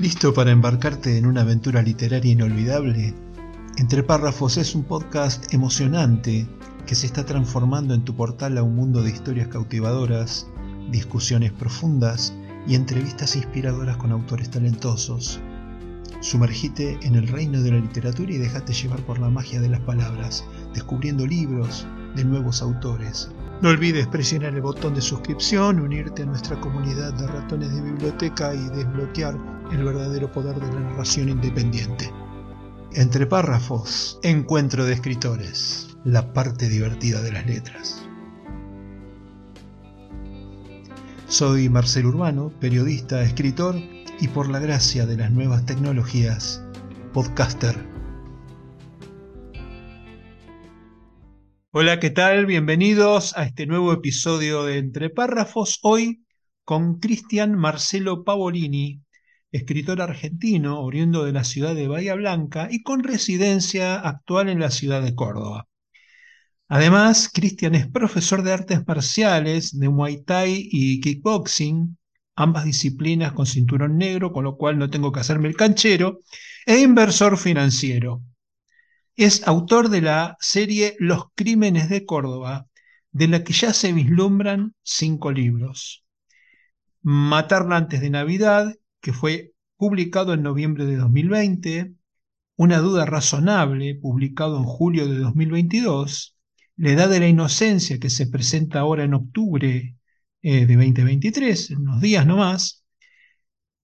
[0.00, 3.14] ¿Listo para embarcarte en una aventura literaria inolvidable?
[3.78, 6.46] Entre Párrafos es un podcast emocionante
[6.86, 10.46] que se está transformando en tu portal a un mundo de historias cautivadoras,
[10.92, 12.32] discusiones profundas
[12.68, 15.40] y entrevistas inspiradoras con autores talentosos.
[16.20, 19.80] Sumergite en el reino de la literatura y déjate llevar por la magia de las
[19.80, 20.44] palabras,
[20.74, 23.32] descubriendo libros de nuevos autores.
[23.62, 28.54] No olvides presionar el botón de suscripción, unirte a nuestra comunidad de ratones de biblioteca
[28.54, 32.10] y desbloquear el verdadero poder de la narración independiente.
[32.94, 38.08] Entre párrafos, encuentro de escritores, la parte divertida de las letras.
[41.26, 43.76] Soy Marcel Urbano, periodista, escritor
[44.20, 46.64] y por la gracia de las nuevas tecnologías,
[47.12, 47.76] podcaster.
[51.70, 52.46] Hola, ¿qué tal?
[52.46, 56.24] Bienvenidos a este nuevo episodio de Entre Párrafos, hoy
[56.64, 59.02] con Cristian Marcelo Pavolini,
[59.52, 64.70] escritor argentino oriundo de la ciudad de Bahía Blanca y con residencia actual en la
[64.70, 65.68] ciudad de Córdoba.
[66.68, 71.96] Además, Cristian es profesor de artes marciales, de Muay Thai y kickboxing,
[72.36, 76.20] ambas disciplinas con cinturón negro, con lo cual no tengo que hacerme el canchero,
[76.66, 78.22] e inversor financiero.
[79.16, 82.66] Es autor de la serie Los Crímenes de Córdoba,
[83.10, 86.04] de la que ya se vislumbran cinco libros.
[87.00, 91.94] Matarla antes de Navidad, que fue publicado en noviembre de 2020,
[92.56, 96.36] Una duda razonable, publicado en julio de 2022,
[96.76, 99.96] La edad de la inocencia, que se presenta ahora en octubre
[100.42, 102.84] eh, de 2023, en unos días nomás,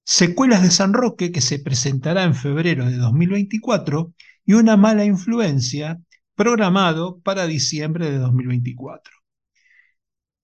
[0.04, 4.12] Secuelas de San Roque, que se presentará en febrero de 2024,
[4.44, 6.00] y Una mala influencia,
[6.34, 9.14] programado para diciembre de 2024.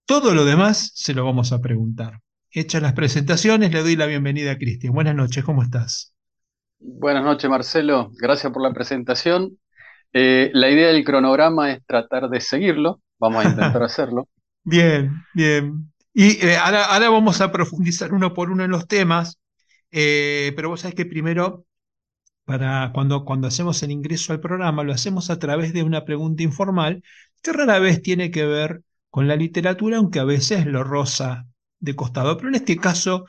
[0.06, 2.20] Todo lo demás se lo vamos a preguntar.
[2.52, 4.92] Hechas las presentaciones, le doy la bienvenida a Cristian.
[4.92, 6.12] Buenas noches, ¿cómo estás?
[6.80, 8.10] Buenas noches, Marcelo.
[8.19, 9.56] Gracias por la presentación.
[10.12, 13.00] Eh, la idea del cronograma es tratar de seguirlo.
[13.20, 14.28] Vamos a intentar hacerlo.
[14.64, 15.92] Bien, bien.
[16.12, 19.38] Y eh, ahora, vamos a profundizar uno por uno en los temas,
[19.92, 21.66] eh, pero vos sabés que primero,
[22.44, 26.42] para cuando, cuando hacemos el ingreso al programa, lo hacemos a través de una pregunta
[26.42, 27.04] informal
[27.42, 31.46] que rara vez tiene que ver con la literatura, aunque a veces lo rosa
[31.80, 32.36] de costado.
[32.36, 33.26] Pero en este caso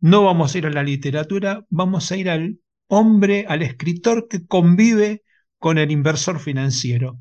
[0.00, 2.58] no vamos a ir a la literatura, vamos a ir al
[2.88, 5.22] hombre, al escritor que convive
[5.58, 7.18] con el inversor financiero.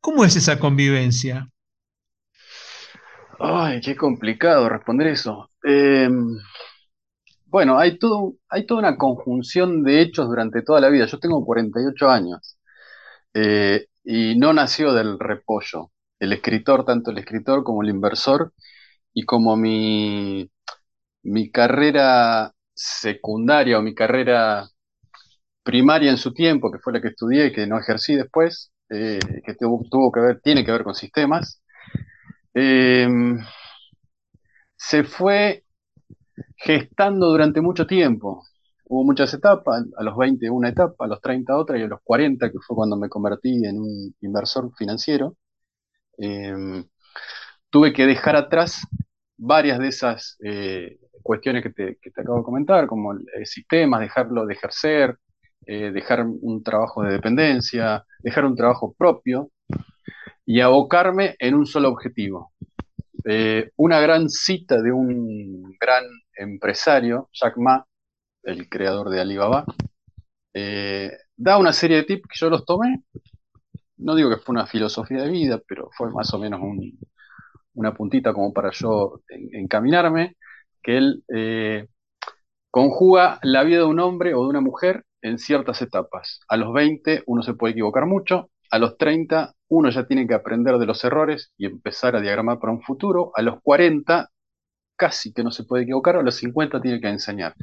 [0.00, 1.48] ¿Cómo es esa convivencia?
[3.38, 5.50] Ay, qué complicado responder eso.
[5.62, 6.36] Em,
[7.46, 11.06] bueno, hay, todo, hay toda una conjunción de hechos durante toda la vida.
[11.06, 12.58] Yo tengo 48 años
[13.34, 15.90] eh, y no nació del repollo.
[16.20, 18.52] El escritor, tanto el escritor como el inversor,
[19.20, 20.50] y como mi,
[21.24, 24.66] mi carrera secundaria o mi carrera
[25.62, 29.18] primaria en su tiempo, que fue la que estudié y que no ejercí después, eh,
[29.44, 31.62] que tuvo, que ver, tiene que ver con sistemas,
[32.54, 33.38] em,
[34.76, 35.64] se fue
[36.56, 38.44] gestando durante mucho tiempo.
[38.86, 42.00] Hubo muchas etapas, a los 20 una etapa, a los 30 otra y a los
[42.02, 45.36] 40, que fue cuando me convertí en un inversor financiero.
[46.18, 46.84] Em,
[47.70, 48.86] tuve que dejar atrás
[49.40, 54.54] varias de esas eh, cuestiones que te, acabo de comentar, como el, sistemas, dejarlo de
[54.54, 55.18] ejercer,
[55.66, 59.50] eh, dejar un trabajo de dependencia, dejar un trabajo propio
[60.44, 62.52] y abocarme en un solo objetivo.
[63.24, 66.04] Eh, una gran cita de un gran
[66.36, 67.84] empresario, Jack Ma,
[68.42, 69.64] el creador de Alibaba,
[71.36, 73.02] da una serie de tips que yo los tomé.
[73.96, 76.98] No digo que fue una filosofía de vida, pero fue más o menos un,
[77.74, 79.20] una puntita como para yo
[79.52, 80.36] encaminarme,
[80.82, 81.86] que él eh,
[82.70, 86.40] conjuga la vida de un hombre o de una mujer en ciertas etapas.
[86.48, 90.34] A los 20 uno se puede equivocar mucho, a los 30 uno ya tiene que
[90.34, 94.30] aprender de los errores y empezar a diagramar para un futuro, a los 40
[94.96, 97.54] casi que no se puede equivocar, a los 50 tiene que enseñar.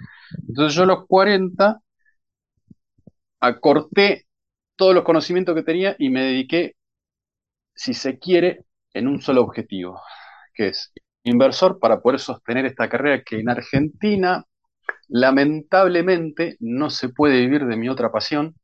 [0.47, 1.79] Entonces yo a los 40
[3.39, 4.25] acorté
[4.75, 6.75] todos los conocimientos que tenía y me dediqué,
[7.75, 10.01] si se quiere, en un solo objetivo,
[10.53, 10.93] que es
[11.23, 14.45] inversor para poder sostener esta carrera que en Argentina
[15.09, 18.55] lamentablemente no se puede vivir de mi otra pasión,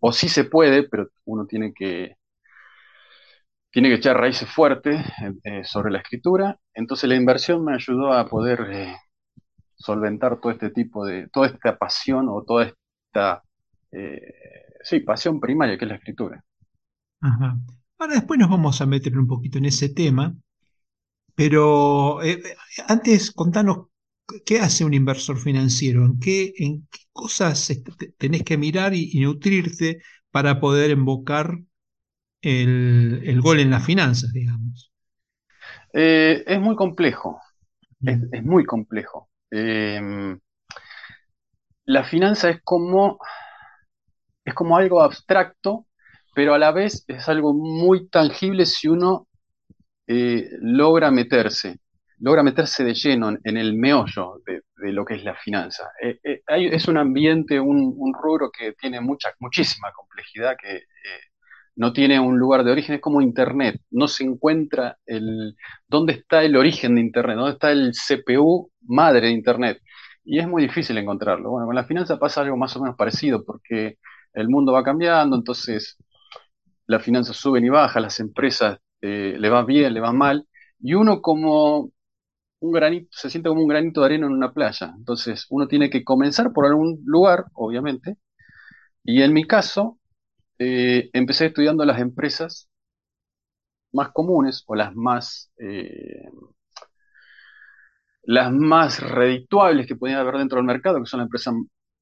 [0.00, 2.16] o sí se puede, pero uno tiene que,
[3.70, 5.04] tiene que echar raíces fuertes
[5.44, 6.58] eh, sobre la escritura.
[6.74, 8.96] Entonces la inversión me ayudó a poder eh,
[9.76, 12.72] solventar todo este tipo de, toda esta pasión o toda
[13.06, 13.42] esta,
[13.92, 14.34] eh,
[14.82, 16.44] sí, pasión primaria que es la escritura.
[17.20, 17.56] Ajá.
[17.98, 20.34] Ahora después nos vamos a meter un poquito en ese tema,
[21.34, 22.42] pero eh,
[22.86, 23.88] antes contanos
[24.44, 26.04] ¿qué hace un inversor financiero?
[26.04, 27.72] ¿En qué, en qué cosas
[28.18, 30.00] tenés que mirar y, nutrirte
[30.30, 31.58] para poder invocar
[32.42, 34.92] el, gol en las finanzas, digamos?
[35.92, 37.40] Eh, es muy complejo,
[38.00, 39.28] es, muy complejo.
[39.50, 40.38] Em,
[41.86, 43.18] la finanza es como,
[44.44, 45.86] es como algo abstracto,
[46.38, 49.26] pero a la vez es algo muy tangible si uno
[50.06, 51.80] eh, logra meterse
[52.18, 54.62] logra meterse de lleno en, el meollo de,
[54.92, 55.90] lo que es la finanza.
[56.00, 60.84] Eh, eh, es un ambiente, un, rubro que tiene mucha, muchísima complejidad, que
[61.74, 65.56] no tiene un lugar de origen, es como Internet, no se encuentra el,
[65.88, 69.80] dónde está el origen de Internet, dónde está el CPU madre de Internet.
[70.24, 71.50] Y es muy difícil encontrarlo.
[71.50, 73.98] Bueno, con la finanza pasa algo más o menos parecido, porque
[74.34, 75.96] el mundo va cambiando, entonces
[76.88, 80.48] las finanzas suben y bajan, las empresas le va bien, le va mal,
[80.80, 81.92] y uno como
[82.60, 84.92] un granito, se siente como un granito de arena en una playa.
[84.96, 88.18] Entonces, uno tiene que comenzar por algún lugar, obviamente.
[89.04, 89.98] Y en mi caso,
[90.58, 92.68] eh, empecé estudiando las empresas
[93.92, 96.28] más comunes o las más, eh,
[98.22, 101.54] las más redituables que podía haber dentro del mercado, que son las empresas,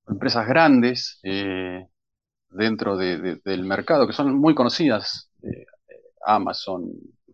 [0.09, 1.87] empresas grandes eh,
[2.57, 5.31] dentro del mercado, que son muy conocidas,
[6.25, 6.91] Amazon,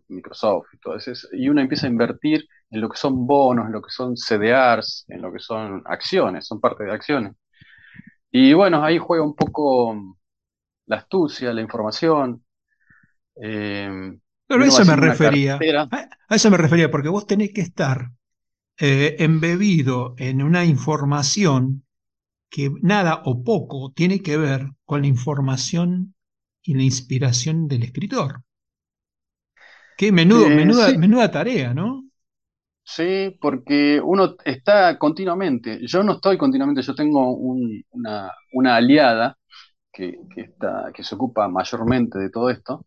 [0.07, 1.11] Microsoft y todo eso.
[1.33, 5.05] Y uno empieza a invertir en lo que son bonos, en lo que son CDRs,
[5.07, 7.33] en lo que son acciones, son parte de acciones.
[8.31, 10.17] Y bueno, ahí juega un poco
[10.87, 12.43] la astucia, la información.
[13.35, 14.17] Eh,
[14.47, 15.59] Pero a eso me refería.
[16.27, 18.11] A eso me refería, porque vos tenés que estar
[18.79, 21.83] eh, embebido en una información
[22.49, 26.13] que nada o poco tiene que ver con la información
[26.61, 28.43] y la inspiración del escritor.
[29.97, 32.03] Qué menudo, eh, menuda, menuda tarea, ¿no?
[32.83, 39.35] Sí, porque uno está continuamente, yo no estoy continuamente, yo tengo una, aliada
[39.91, 42.85] que, está, que se ocupa mayormente de todo esto,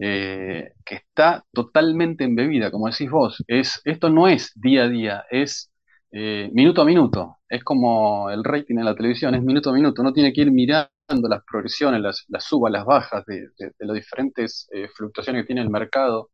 [0.00, 5.24] eh, que está totalmente embebida, como decís vos, es, esto no es día a día,
[5.30, 5.70] es
[6.10, 10.02] eh, minuto a minuto, es como el rating en la televisión, es minuto a minuto,
[10.02, 14.68] uno tiene que ir mirando las progresiones, las, subas, las bajas de, de, las diferentes
[14.72, 16.30] eh, fluctuaciones que tiene el mercado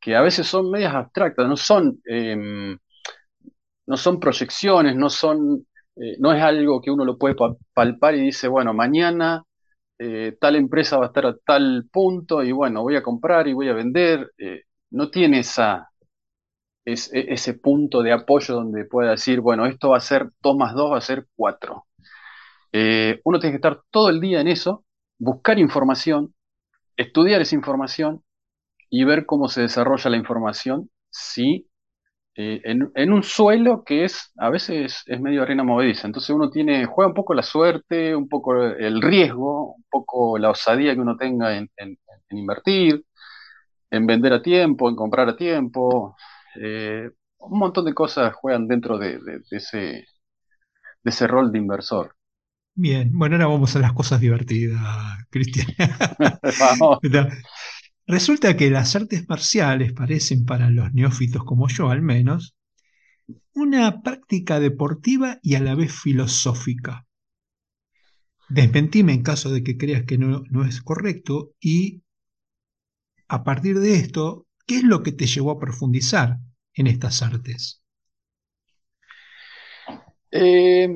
[0.00, 2.78] que a veces son medias abstractas, no son, em,
[3.86, 7.34] no son proyecciones, no son, eh, no es algo que uno lo puede
[7.74, 9.42] palpar y dice, bueno, mañana
[9.98, 13.52] eh, tal empresa va a estar a tal punto y bueno, voy a comprar y
[13.54, 14.30] voy a vender.
[14.90, 15.90] No tiene esa,
[16.84, 20.74] e, ese punto de apoyo donde pueda decir, bueno, esto va a ser 2 más
[20.74, 21.86] 2, va a ser 4.
[22.72, 24.84] Uno tiene que estar todo el día en eso,
[25.18, 26.34] buscar información,
[26.96, 28.22] estudiar esa información
[28.90, 31.70] y ver cómo se desarrolla la información si
[32.36, 36.06] eh, en, un suelo que es a veces es medio arena movediza.
[36.06, 40.50] Entonces uno tiene, juega un poco la suerte, un poco el riesgo, un poco la
[40.50, 41.68] osadía que uno tenga en,
[42.30, 43.04] invertir,
[43.90, 46.16] en vender a tiempo, en comprar a tiempo.
[46.56, 49.18] Eh, un montón de cosas juegan dentro de,
[49.50, 50.06] ese, de
[51.04, 52.16] ese rol de inversor.
[52.74, 54.80] Bien, bueno, ahora vamos a las cosas divertidas,
[55.28, 55.66] Cristian.
[56.60, 56.98] Vamos.
[58.06, 62.56] Resulta que las artes marciales parecen para los neófitos como yo al menos
[63.54, 67.06] una práctica deportiva y a la vez filosófica.
[68.48, 72.02] Desmentime en caso de que creas que no, es correcto y
[73.28, 76.38] a partir de esto, ¿qué es lo que te llevó a profundizar
[76.74, 77.80] en estas artes?
[80.32, 80.88] Eh,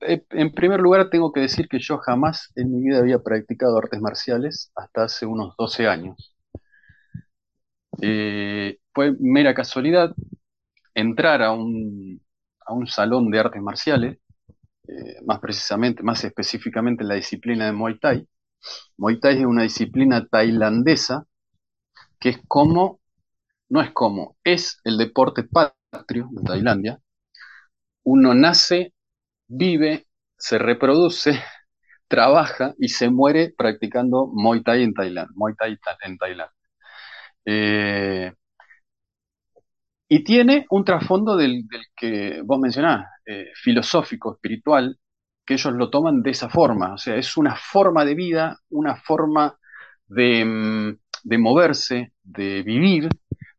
[0.00, 4.00] en primer lugar, tengo que decir que yo jamás en mi vida había practicado artes
[4.00, 6.34] marciales hasta hace unos 12 años.
[8.00, 10.14] Eh, fue mera casualidad
[10.94, 12.20] entrar a un,
[12.86, 14.18] salón de artes marciales,
[14.88, 18.28] eh, más precisamente, más específicamente la disciplina de Muay Thai.
[18.96, 21.26] Muay Thai es una disciplina tailandesa
[22.18, 23.00] que es como,
[23.68, 27.00] no es como, es el deporte patrio de Tailandia.
[28.04, 28.94] Uno nace
[29.50, 30.06] vive,
[30.38, 31.32] se reproduce,
[32.08, 35.32] trabaja y se muere practicando Muay Thai en Tailandia.
[35.36, 36.54] Muay Thai en Tailandia.
[37.44, 38.32] Eh,
[40.08, 41.64] y tiene un trasfondo del,
[41.96, 44.98] que vos mencionás, eh, filosófico, espiritual,
[45.46, 46.94] que ellos lo toman de esa forma.
[46.94, 49.56] O sea, es una forma de vida, una forma
[50.08, 50.98] de, mm,
[51.40, 53.08] moverse, de vivir,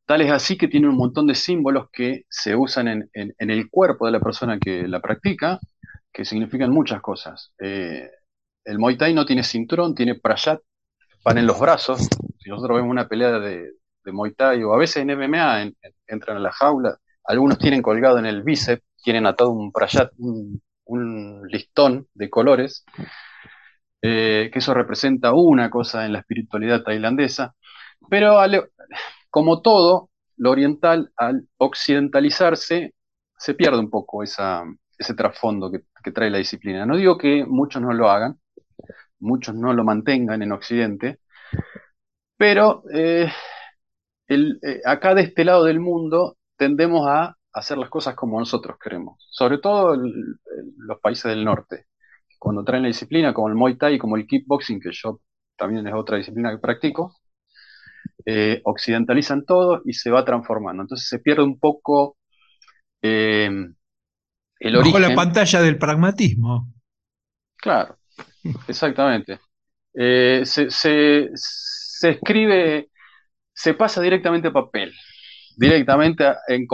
[0.05, 4.05] tal es así que tiene un montón de símbolos que se usan en, el cuerpo
[4.05, 5.59] de la persona que la practica
[6.11, 7.53] que significan muchas cosas.
[7.59, 8.09] Eh,
[8.65, 10.59] el Muay Thai no tiene cinturón, tiene prayat,
[11.23, 12.07] van en los brazos.
[12.39, 13.71] Si nosotros vemos una pelea de,
[14.05, 15.71] Muay Thai o a veces en MMA
[16.07, 20.61] entran a la jaula, algunos tienen colgado en el bíceps, tienen atado un prayat, un,
[20.85, 22.83] un listón de colores,
[24.01, 27.55] eh, que eso representa una cosa en la espiritualidad tailandesa,
[28.09, 28.39] pero
[29.29, 32.95] como todo, lo oriental al occidentalizarse
[33.37, 34.63] se pierde un poco esa,
[35.01, 36.85] ese trasfondo que, trae la disciplina.
[36.85, 38.39] No digo que muchos no lo hagan,
[39.19, 41.19] muchos no lo mantengan en Occidente,
[42.37, 43.31] pero eh,
[44.27, 49.17] eh, acá de este lado del mundo tendemos a hacer las cosas como nosotros queremos,
[49.29, 51.87] sobre todo los países del norte.
[52.39, 55.21] Cuando traen la disciplina, como el Muay Thai, como el kickboxing, que yo
[55.57, 57.15] también es otra disciplina que practico,
[58.25, 60.83] eh, occidentalizan todo y se va transformando.
[60.83, 62.17] Entonces se pierde un poco
[64.61, 66.71] el Bajo la pantalla del pragmatismo.
[67.57, 67.97] Claro,
[68.67, 69.39] exactamente.
[69.93, 72.89] Eh, se, se escribe,
[73.53, 74.93] se pasa directamente a papel
[75.57, 76.67] directamente en,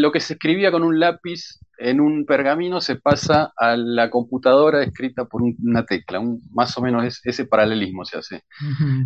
[0.00, 4.82] lo que se escribía con un lápiz en un pergamino se pasa a la computadora
[4.82, 6.20] escrita por una tecla,
[6.52, 8.44] más o menos ese paralelismo se hace.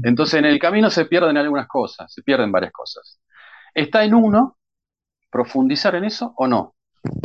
[0.03, 3.21] Entonces en el camino se pierden algunas cosas, se pierden varias cosas.
[3.75, 4.59] Está en uno
[5.31, 6.75] profundizar en eso o no.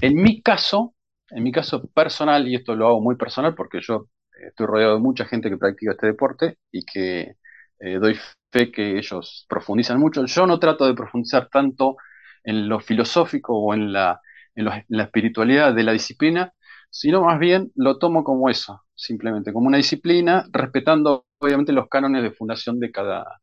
[0.01, 0.95] En mi caso,
[1.29, 4.07] en mi caso personal, y esto lo hago muy personal porque yo
[4.47, 7.35] estoy rodeado de mucha gente que practica este deporte y que
[7.79, 8.17] eh, doy
[8.51, 10.25] fe que ellos profundizan mucho.
[10.25, 11.97] Yo no trato de profundizar tanto
[12.43, 14.19] en lo filosófico o en la,
[14.55, 16.53] en, la espiritualidad de la disciplina,
[16.89, 22.23] sino más bien lo tomo como eso, simplemente, como una disciplina, respetando obviamente los cánones
[22.23, 23.41] de fundación de cada,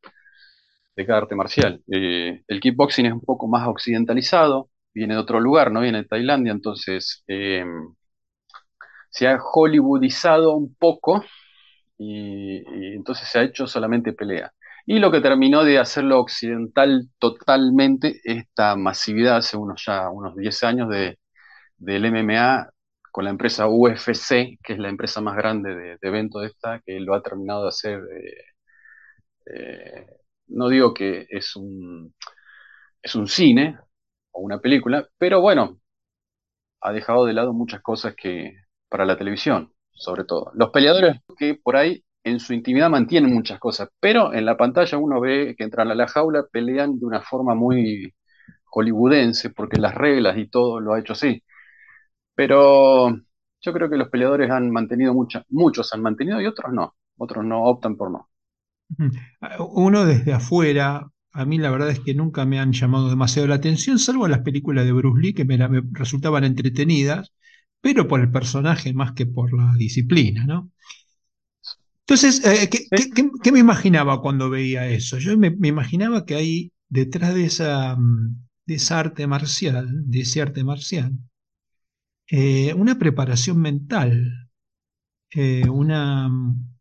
[0.97, 1.83] de cada arte marcial.
[1.91, 6.09] Eh, el kickboxing es un poco más occidentalizado, viene de otro lugar, no viene de
[6.09, 7.65] Tailandia, entonces eh,
[9.11, 11.25] se ha hollywoodizado un poco
[11.99, 12.63] y,
[12.97, 14.53] entonces se ha hecho solamente pelea.
[14.87, 20.65] Y lo que terminó de hacerlo occidental totalmente, esta masividad hace unos ya unos 10
[20.65, 21.19] años de,
[21.77, 22.71] del MMA
[23.13, 27.01] con la empresa UFC, que es la empresa más grande de, eventos de esta, que
[27.01, 28.01] lo ha terminado de hacer.
[28.01, 28.45] Eh,
[29.55, 30.07] eh,
[30.49, 32.15] no digo que es un,
[33.03, 33.79] es un cine
[34.41, 35.79] una película, pero bueno,
[36.81, 38.55] ha dejado de lado muchas cosas que
[38.89, 40.51] para la televisión sobre todo.
[40.55, 44.99] Los peleadores que por ahí en su intimidad mantienen muchas cosas, pero en la pantalla
[44.99, 48.15] uno ve que entran a la jaula, pelean de una forma muy
[48.67, 51.43] hollywoodense, porque las reglas y todo lo ha hecho así.
[52.35, 53.11] Pero
[53.61, 57.45] yo creo que los peleadores han mantenido muchas, muchos han mantenido y otros no, otros
[57.45, 58.29] no optan por no.
[59.59, 63.57] Uno desde afuera, a mí la verdad es que nunca me han llamado demasiado la
[63.57, 65.59] atención, salvo las películas de Bruce Lee que me
[65.93, 67.33] resultaban entretenidas,
[67.81, 70.71] pero por el personaje más que por la disciplina, ¿no?
[72.09, 75.19] Entonces, eh, ¿qué, me imaginaba cuando veía eso?
[75.19, 80.41] Yo me, imaginaba que ahí, detrás de esa, mm, de esa arte marcial, de ese
[80.41, 81.13] arte marcial,
[82.31, 84.49] eh, una preparación mental,
[85.31, 86.75] eh, una, mm,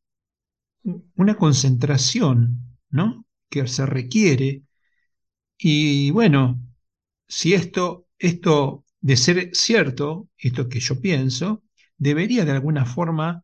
[1.16, 3.27] una concentración, ¿no?
[3.50, 4.63] Que se requiere.
[5.58, 6.60] Y bueno,
[7.27, 11.63] si esto, esto de ser cierto, esto que yo pienso,
[11.98, 13.44] debería de alguna forma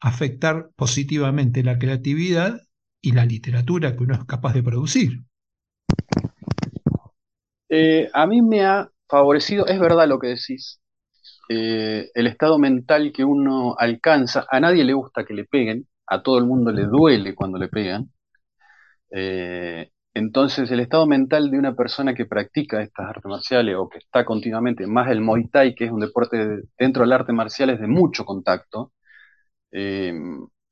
[0.00, 2.60] afectar positivamente la creatividad
[3.00, 5.24] y la literatura que uno es capaz de producir.
[7.68, 10.80] Eh, a mí me ha favorecido, es verdad lo que decís,
[11.50, 16.22] eh, el estado mental que uno alcanza, a nadie le gusta que le peguen, a
[16.22, 18.12] todo el mundo le duele cuando le pegan,
[19.16, 23.98] eh, entonces, el estado mental de una persona que practica estas artes marciales o que
[23.98, 27.80] está continuamente, más el Muay Thai, que es un deporte dentro del arte marcial, es
[27.80, 28.92] de mucho contacto.
[29.72, 30.12] Eh,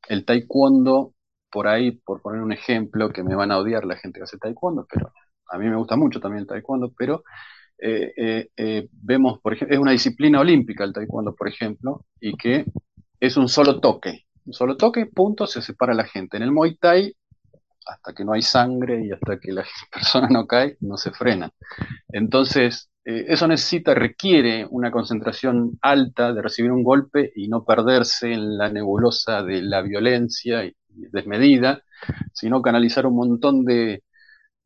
[0.08, 1.14] el Taekwondo,
[1.50, 4.38] por ahí, por poner un ejemplo, que me van a odiar la gente que hace
[4.38, 5.12] Taekwondo, pero
[5.48, 7.22] a mí me gusta mucho también el Taekwondo, pero
[7.78, 12.64] eh, eh, vemos, por ejemplo, es una disciplina olímpica el Taekwondo, por ejemplo, y que
[13.20, 14.26] es un solo toque.
[14.46, 16.36] Un solo toque, punto, se separa la gente.
[16.36, 17.14] En el Muay Thai
[17.86, 21.50] hasta que no hay sangre y hasta que la persona no cae, no se frena.
[22.08, 28.32] Entonces, eh, eso necesita, requiere una concentración alta de recibir un golpe y no perderse
[28.32, 31.82] en la nebulosa de la violencia y desmedida,
[32.32, 34.04] sino canalizar un montón de,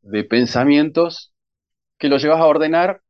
[0.03, 1.33] de pensamientos
[1.99, 3.03] que los llevas a ordenar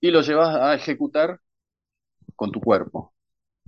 [0.00, 1.40] y los llevas a ejecutar
[2.36, 3.14] con tu cuerpo.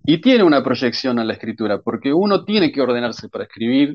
[0.05, 3.95] Y tiene una proyección a la escritura, porque uno tiene que ordenarse para escribir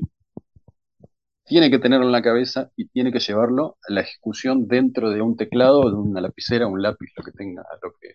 [1.46, 5.22] tiene que tenerlo en la cabeza y tiene que llevarlo a la ejecución dentro de
[5.22, 8.08] un teclado, de una lapicera, un lápiz, lo que tenga, lo que,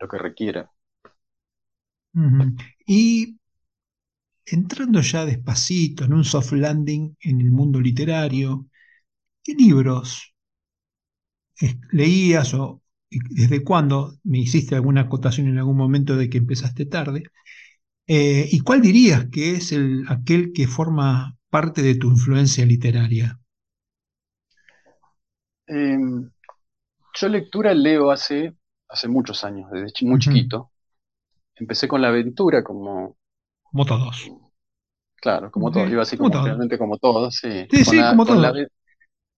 [0.00, 0.70] lo que requiera.
[2.86, 3.38] Y
[4.46, 8.66] entrando ya despacito en un soft landing en el mundo literario,
[9.44, 10.34] ¿qué libros
[11.92, 17.24] leías o desde cuándo, me hiciste alguna acotación en algún momento de que empezaste tarde,
[18.06, 23.40] eh, ¿y cuál dirías que es el, aquel que forma parte de tu influencia literaria?
[25.66, 26.30] Em,
[27.18, 28.54] yo lectura leo hace,
[28.86, 30.70] hace muchos años, desde muy chiquito.
[31.54, 33.16] Empecé con la aventura como...
[33.62, 34.30] Como todos.
[35.16, 37.66] Claro, como todos, iba así como, realmente como todos, sí.
[37.70, 38.54] Sí, sí, como todos.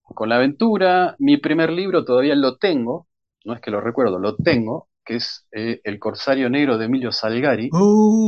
[0.03, 3.07] con la aventura, mi primer libro todavía lo tengo,
[3.45, 7.13] no es que lo recuerdo, lo tengo, que es eh, El Corsario Negro de Emilio
[7.13, 7.69] Salgari.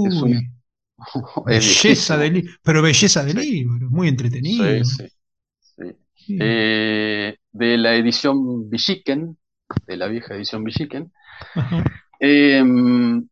[0.06, 0.22] es
[1.46, 4.84] belleza de libro, pero belleza de libro, muy entretenido.
[4.84, 5.08] Sí,
[6.16, 6.38] sí.
[6.40, 9.38] Eh, de la edición Villiquen,
[9.88, 11.12] de la vieja edición Villiquen.
[12.20, 13.28] Em,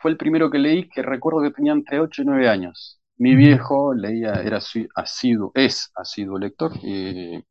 [0.00, 2.98] fue el primero que leí que recuerdo que tenía entre 8 y 9 años.
[3.18, 4.58] Mi viejo leía, era
[4.94, 7.44] asiduo, es asiduo lector, y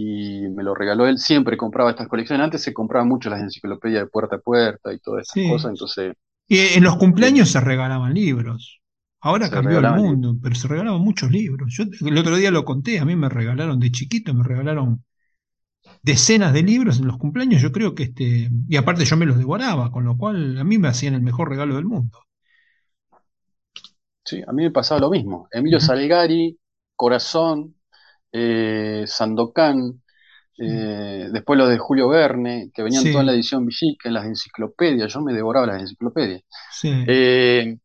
[0.00, 1.18] y me lo regaló él.
[1.18, 2.44] Siempre compraba estas colecciones.
[2.44, 6.14] Antes se compraba mucho las enciclopedias de puerta a puerta y todas esas cosas, entonces...
[6.48, 8.80] Y en los cumpleaños se regalaban libros.
[9.20, 11.74] Ahora cambió el mundo, pero se regalaban muchos libros.
[11.76, 15.04] Yo el otro día lo conté, a mí me regalaron de chiquito, me regalaron
[16.02, 17.60] decenas de libros en los cumpleaños.
[17.60, 18.48] Yo creo que este.
[18.68, 21.50] Y aparte yo me los devoraba, con lo cual a mí me hacían el mejor
[21.50, 22.20] regalo del mundo.
[24.24, 25.48] Sí, a mí me pasaba lo mismo.
[25.50, 26.58] Emilio Salgari,
[26.94, 27.74] Corazón,
[28.32, 30.02] eh, Sandokan,
[30.58, 34.26] eh, después los de Julio Verne, que venían toda en la edición Villica, en las
[34.26, 36.42] enciclopedias, yo me devoraba las enciclopedias.
[36.82, 37.76] Eh,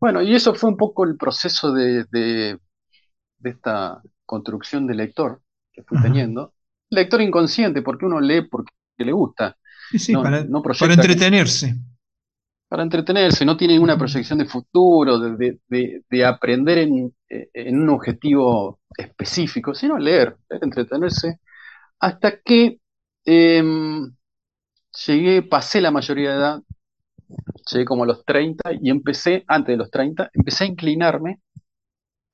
[0.00, 2.58] bueno, y eso fue un poco el proceso de, de,
[3.42, 5.42] esta construcción de lector
[5.72, 6.54] que fui teniendo.
[6.90, 9.56] Lector inconsciente, porque uno lee porque le gusta.
[10.22, 10.46] para,
[10.78, 11.74] para entretenerse
[12.74, 17.12] para entretenerse, no tiene ninguna proyección de futuro, de, aprender en,
[17.66, 21.38] un objetivo específico, sino leer, entretenerse,
[22.04, 22.80] hasta que
[23.24, 24.14] em,
[25.06, 26.62] llegué, pasé la mayoría de edad,
[27.72, 31.40] llegué como a los 30 y empecé, antes de los 30, empecé a inclinarme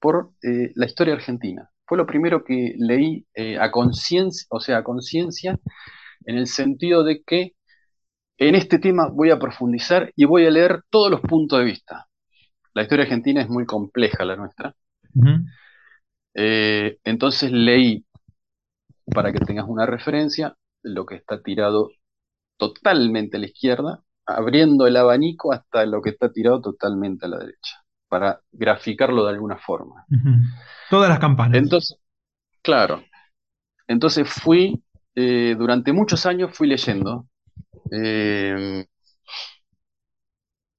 [0.01, 1.71] por eh, la historia argentina.
[1.87, 5.57] Fue lo primero que leí eh, a conciencia, o sea, a conciencia,
[6.27, 7.53] en el sentido de que
[8.39, 12.09] en este tema voy a profundizar y voy a leer todos los puntos de vista.
[12.75, 14.75] La historia argentina es muy compleja, la nuestra.
[16.35, 18.05] Eh, entonces leí,
[19.15, 21.91] para que tengas una referencia, lo que está tirado
[22.57, 27.39] totalmente a la izquierda, abriendo el abanico hasta lo que está tirado totalmente a la
[27.39, 30.07] derecha, para graficarlo de alguna forma.
[30.89, 31.59] Todas las campanas.
[31.59, 31.99] Entonces,
[32.63, 33.03] claro.
[33.87, 34.83] Entonces fui,
[35.15, 37.27] eh, durante muchos años fui leyendo
[37.91, 38.87] eh,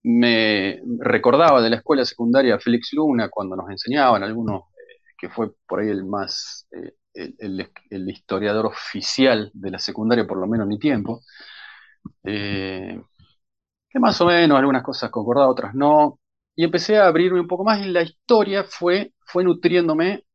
[0.04, 5.52] me recordaba de la escuela secundaria Félix Luna cuando nos enseñaban algunos, eh, que fue
[5.68, 10.70] por ahí el más, eh, el, historiador oficial de la secundaria, por lo menos en
[10.70, 11.22] mi tiempo,
[12.24, 13.00] que
[14.00, 16.20] más o menos algunas cosas concordaba, otras no,
[16.56, 20.26] y empecé a abrirme un poco más y la historia fue, fue nutriéndome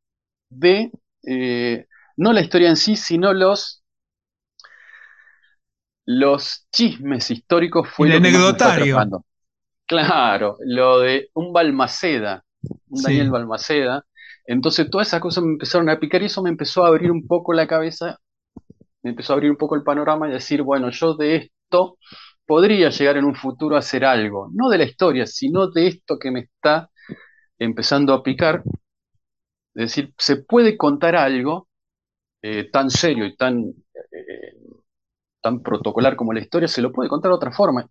[0.49, 0.91] de,
[2.17, 3.83] no la historia en sí, sino los
[6.07, 9.25] los chismes históricos fue el anecdotario.
[9.87, 12.45] Claro, lo de un Balmaceda,
[12.89, 14.05] un Daniel Balmaceda.
[14.47, 17.27] Entonces todas esas cosas me empezaron a picar y eso me empezó a abrir un
[17.27, 18.19] poco la cabeza,
[19.03, 21.99] me empezó a abrir un poco el panorama y decir, bueno, yo de esto
[22.47, 26.19] podría llegar en un futuro a hacer algo, no de la historia, sino de esto
[26.19, 26.91] que me está
[27.59, 28.63] empezando a picar.
[29.75, 31.69] Es decir, se puede contar algo
[32.43, 33.61] eh, tan serio y tan
[34.13, 34.57] eh,
[35.43, 37.89] tan protocolar como la historia, se lo puede contar de otra forma.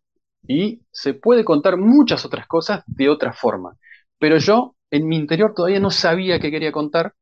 [0.48, 3.78] Y se puede contar muchas otras cosas de otra forma.
[4.20, 7.14] Pero yo, en mi interior, todavía no sabía qué quería contar.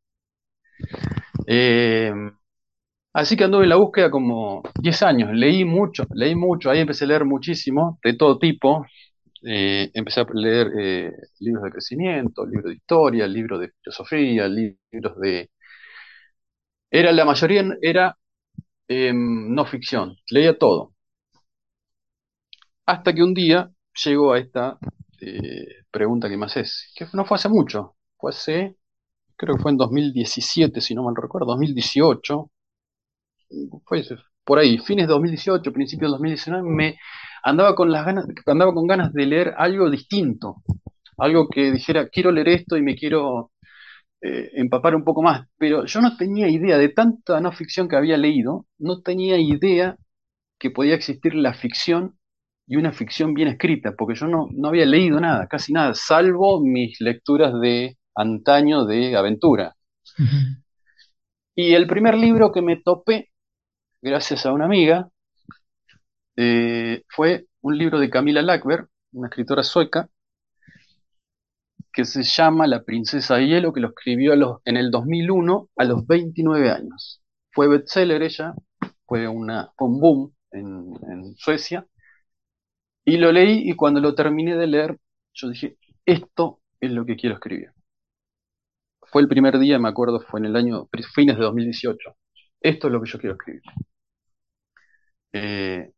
[1.48, 2.12] Eh,
[3.14, 5.30] así que anduve en la búsqueda como 10 años.
[5.34, 6.70] Leí mucho, leí mucho.
[6.70, 8.86] Ahí empecé a leer muchísimo, de todo tipo.
[9.46, 15.20] Eh, empecé a leer eh, libros de crecimiento, libros de historia, libros de filosofía, libros
[15.20, 15.50] de...
[16.90, 18.18] Era la mayoría, era
[18.88, 20.94] Em, no ficción, leía todo.
[22.86, 23.70] Hasta que un día
[24.06, 24.78] llegó a esta
[25.94, 28.78] pregunta que más es, que no fue hace mucho, fue hace,
[29.38, 32.52] creo que fue en 2017, si no mal recuerdo, 2018,
[33.86, 34.04] fue
[34.44, 36.98] por ahí, fines de 2018, principios de 2019, me
[37.44, 40.64] andaba con las ganas, andaba con ganas de leer algo distinto,
[41.18, 43.52] algo que dijera, quiero leer esto y me quiero
[44.22, 47.98] eh, empapar un poco más, pero yo no tenía idea de tanta no ficción que
[47.98, 49.98] había leído, no tenía idea
[50.60, 52.18] que podía existir la ficción
[52.68, 56.62] y una ficción bien escrita, porque yo no, no había leído nada, casi nada, salvo
[56.62, 59.76] mis lecturas de antaño de aventura.
[61.56, 63.30] Y el primer libro que me topé,
[64.02, 65.10] gracias a una amiga,
[66.36, 70.10] eh, fue un libro de Camila Lackberg, una escritora sueca,
[71.94, 74.34] que se llama La princesa de hielo, que lo escribió
[74.66, 77.22] en el 2001 a los 29 años.
[77.52, 78.56] Fue bestseller ella,
[79.06, 81.86] fue, una, un boom en, Suecia,
[83.06, 84.98] y lo leí y cuando lo terminé de leer,
[85.34, 87.72] yo dije, esto es lo que quiero escribir.
[89.02, 92.16] Fue el primer día, me acuerdo, fue en el año, fines de 2018.
[92.62, 93.62] Esto es lo que yo quiero escribir.
[95.34, 95.92] Eh,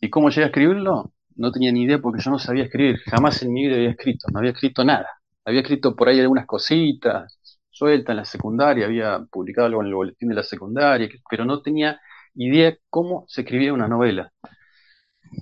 [0.00, 1.12] ¿Y cómo llegué a escribirlo?
[1.36, 2.98] No tenía ni idea porque yo no sabía escribir.
[3.06, 5.08] Jamás en mi vida había escrito, no había escrito nada.
[5.44, 7.38] Había escrito por ahí algunas cositas
[7.70, 11.62] sueltas en la secundaria, había publicado algo en el boletín de la secundaria, pero no
[11.62, 11.98] tenía
[12.34, 14.32] idea cómo se escribía una novela.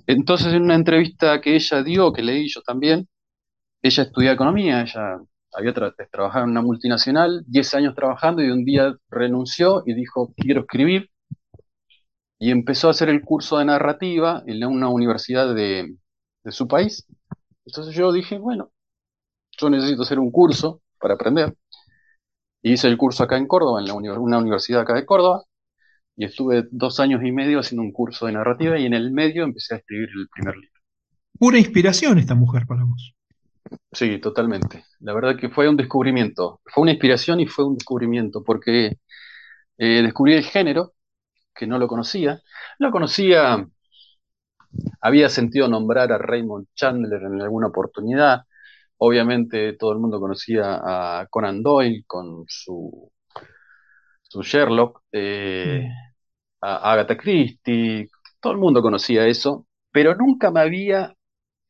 [0.07, 3.07] Entonces, en una entrevista que ella dio, que leí yo también,
[3.81, 5.19] ella estudia economía, ella
[5.53, 10.61] había trabajado en una multinacional, 10 años trabajando y un día renunció y dijo, quiero
[10.61, 11.09] escribir,
[12.39, 15.95] y empezó a hacer el curso de narrativa en una universidad de,
[16.45, 17.05] su país.
[17.65, 18.71] Entonces yo dije, bueno,
[19.51, 21.55] yo necesito hacer un curso para aprender.
[22.61, 25.43] Y hice el curso acá en Córdoba, en una universidad acá de Córdoba,
[26.19, 29.45] y estuve dos años y medio haciendo un curso de narrativa y en el medio
[29.45, 30.81] empecé a escribir el primer libro.
[31.39, 33.15] Pura inspiración esta mujer para vos.
[33.93, 34.83] Sí, totalmente.
[34.99, 36.59] La verdad que fue un descubrimiento.
[36.65, 38.97] Fue una inspiración y fue un descubrimiento, porque
[39.77, 40.91] eh, descubrí el género,
[41.55, 42.41] que no lo conocía.
[42.79, 43.65] Lo conocía,
[44.99, 48.41] había sentido nombrar a Raymond Chandler en alguna oportunidad.
[48.97, 53.09] Obviamente todo el mundo conocía a Conan Doyle con su,
[54.23, 55.87] su Sherlock, eh,
[56.61, 58.09] Agatha Christie,
[58.41, 61.13] todo el mundo conocía eso, pero nunca me había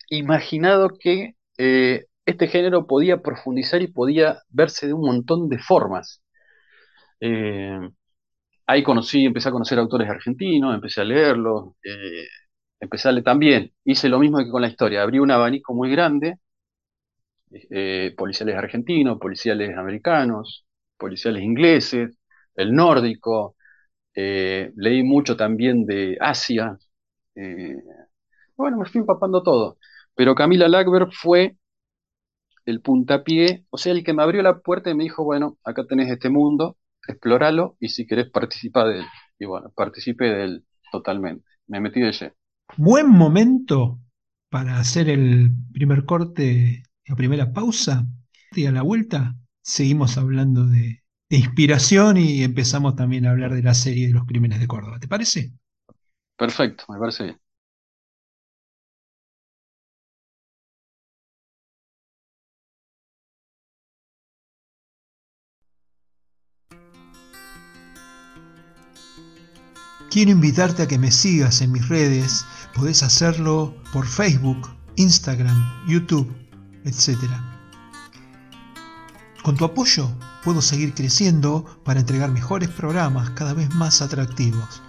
[0.09, 6.23] imaginado que eh, este género podía profundizar y podía verse de un montón de formas.
[7.21, 7.79] Eh,
[8.67, 12.25] ahí conocí, empecé a conocer autores argentinos, empecé a leerlos, eh,
[12.79, 13.73] empecé a leer también.
[13.85, 16.37] Hice lo mismo que con la historia, abrí un abanico muy grande,
[18.17, 20.65] policiales argentinos, policiales americanos,
[20.97, 22.17] policiales ingleses,
[22.55, 23.55] el nórdico,
[24.75, 26.77] leí mucho también de Asia.
[28.55, 29.77] bueno, me fui empapando todo.
[30.15, 31.57] Pero Camila Lackberg fue
[32.65, 35.85] el puntapié, o sea, el que me abrió la puerta y me dijo, bueno, acá
[35.85, 36.77] tenés este mundo,
[37.07, 39.05] explóralo y si querés participar de él.
[39.39, 41.45] Y bueno, participé de él totalmente.
[41.67, 42.33] Me metí de lleno.
[42.77, 43.99] Buen momento
[44.49, 48.05] para hacer el primer corte, la primera pausa.
[48.51, 53.63] Y a la vuelta seguimos hablando de, de inspiración y empezamos también a hablar de
[53.63, 54.99] la serie de los crímenes de Córdoba.
[54.99, 55.53] ¿Te parece?
[56.35, 57.39] Perfecto, me parece bien.
[70.09, 72.43] Quiero invitarte a que me sigas en mis redes.
[72.73, 76.35] Podés hacerlo por Facebook, Instagram, YouTube,
[76.83, 77.15] etc.
[79.43, 80.09] Con tu apoyo
[80.43, 84.81] puedo seguir creciendo para entregar mejores programas cada vez más atractivos.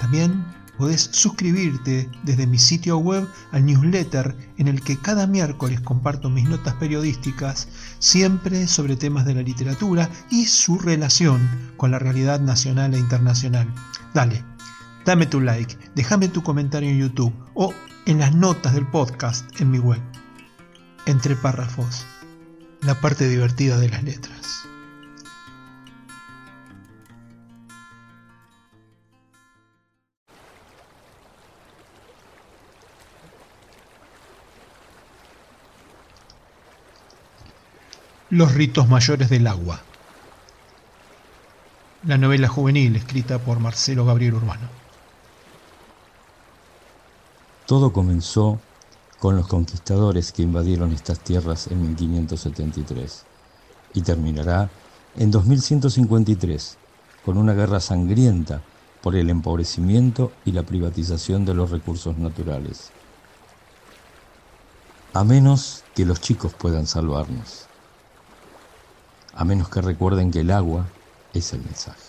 [0.00, 0.44] También
[0.76, 6.48] podés suscribirte desde mi sitio web al newsletter en el que cada miércoles comparto mis
[6.48, 12.94] notas periodísticas, siempre sobre temas de la literatura y su relación con la realidad nacional
[12.94, 13.72] e internacional.
[14.14, 14.44] Dale,
[15.08, 17.72] Dame tu like, déjame tu comentario en YouTube o
[18.04, 20.02] en las notas del podcast en mi web.
[21.06, 22.04] Entre párrafos,
[22.82, 24.67] la parte divertida de las letras.
[38.30, 39.80] Los ritos mayores del agua.
[42.04, 44.68] La novela juvenil escrita por Marcelo Gabriel Urbano.
[47.64, 48.60] Todo comenzó
[49.18, 53.24] con los conquistadores que invadieron estas tierras en 1573
[53.94, 54.68] y terminará
[55.16, 56.76] en 2153
[57.24, 58.60] con una guerra sangrienta
[59.00, 62.90] por el empobrecimiento y la privatización de los recursos naturales.
[65.14, 67.67] A menos que los chicos puedan salvarnos.
[69.38, 70.84] A menos que recuerden que el agua
[71.32, 72.00] es el mensaje.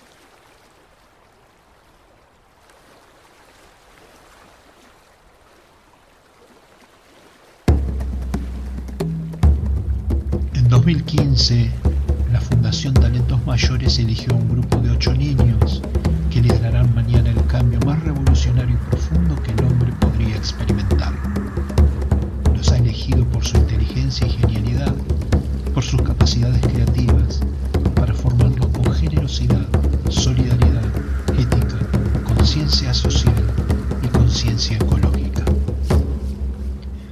[10.55, 11.71] En 2015,
[12.31, 15.83] la Fundación Talentos Mayores eligió a un grupo de ocho niños
[16.31, 21.13] que liderarán mañana el cambio más revolucionario y profundo que el hombre podría experimentar.
[22.55, 24.95] Los ha elegido por su inteligencia y genialidad,
[25.73, 27.41] por sus capacidades creativas,
[27.95, 29.67] para formarlos con generosidad,
[30.09, 30.85] solidaridad,
[31.37, 31.77] ética,
[32.23, 33.33] conciencia social
[34.01, 35.43] y conciencia ecológica.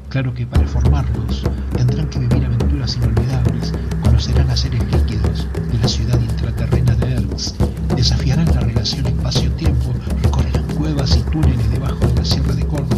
[0.10, 1.44] Claro que para formarlos
[1.76, 7.54] tendrán que vivir aventuras inolvidables, conocerán a seres líquidos de la ciudad intraterrena de Erz,
[7.96, 9.94] desafiarán la relación espacio-tiempo,
[10.24, 12.97] recorrerán cuevas y túneles debajo de la Sierra de Córdoba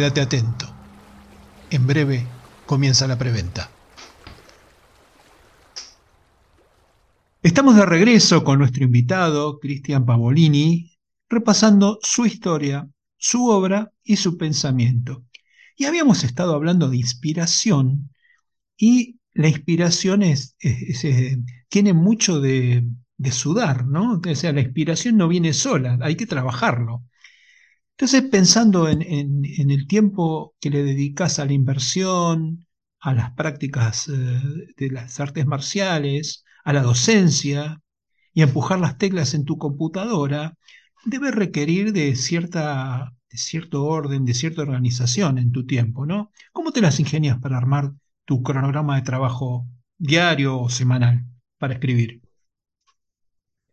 [0.00, 0.66] Quédate atento.
[1.68, 2.26] En breve
[2.64, 3.70] comienza la preventa.
[7.42, 10.96] Estamos de regreso con nuestro invitado, Cristian Pavolini,
[11.28, 15.26] repasando su historia, su obra y su pensamiento.
[15.76, 18.08] Y habíamos estado hablando de inspiración
[18.78, 24.18] y la inspiración es, eh, tiene mucho de, de sudar, ¿no?
[24.26, 27.04] O sea, la inspiración no viene sola, hay que trabajarlo.
[28.00, 32.66] Entonces, pensando en, el tiempo que le dedicas a la inversión,
[32.98, 34.40] a las prácticas eh,
[34.74, 37.82] de las artes marciales, a la docencia
[38.32, 40.54] y a empujar las teclas en tu computadora,
[41.04, 46.32] debe requerir de cierta, de cierto orden, de cierta organización en tu tiempo, ¿no?
[46.52, 47.92] ¿Cómo te las ingenias para armar
[48.24, 49.66] tu cronograma de trabajo
[49.98, 51.26] diario o semanal
[51.58, 52.22] para escribir?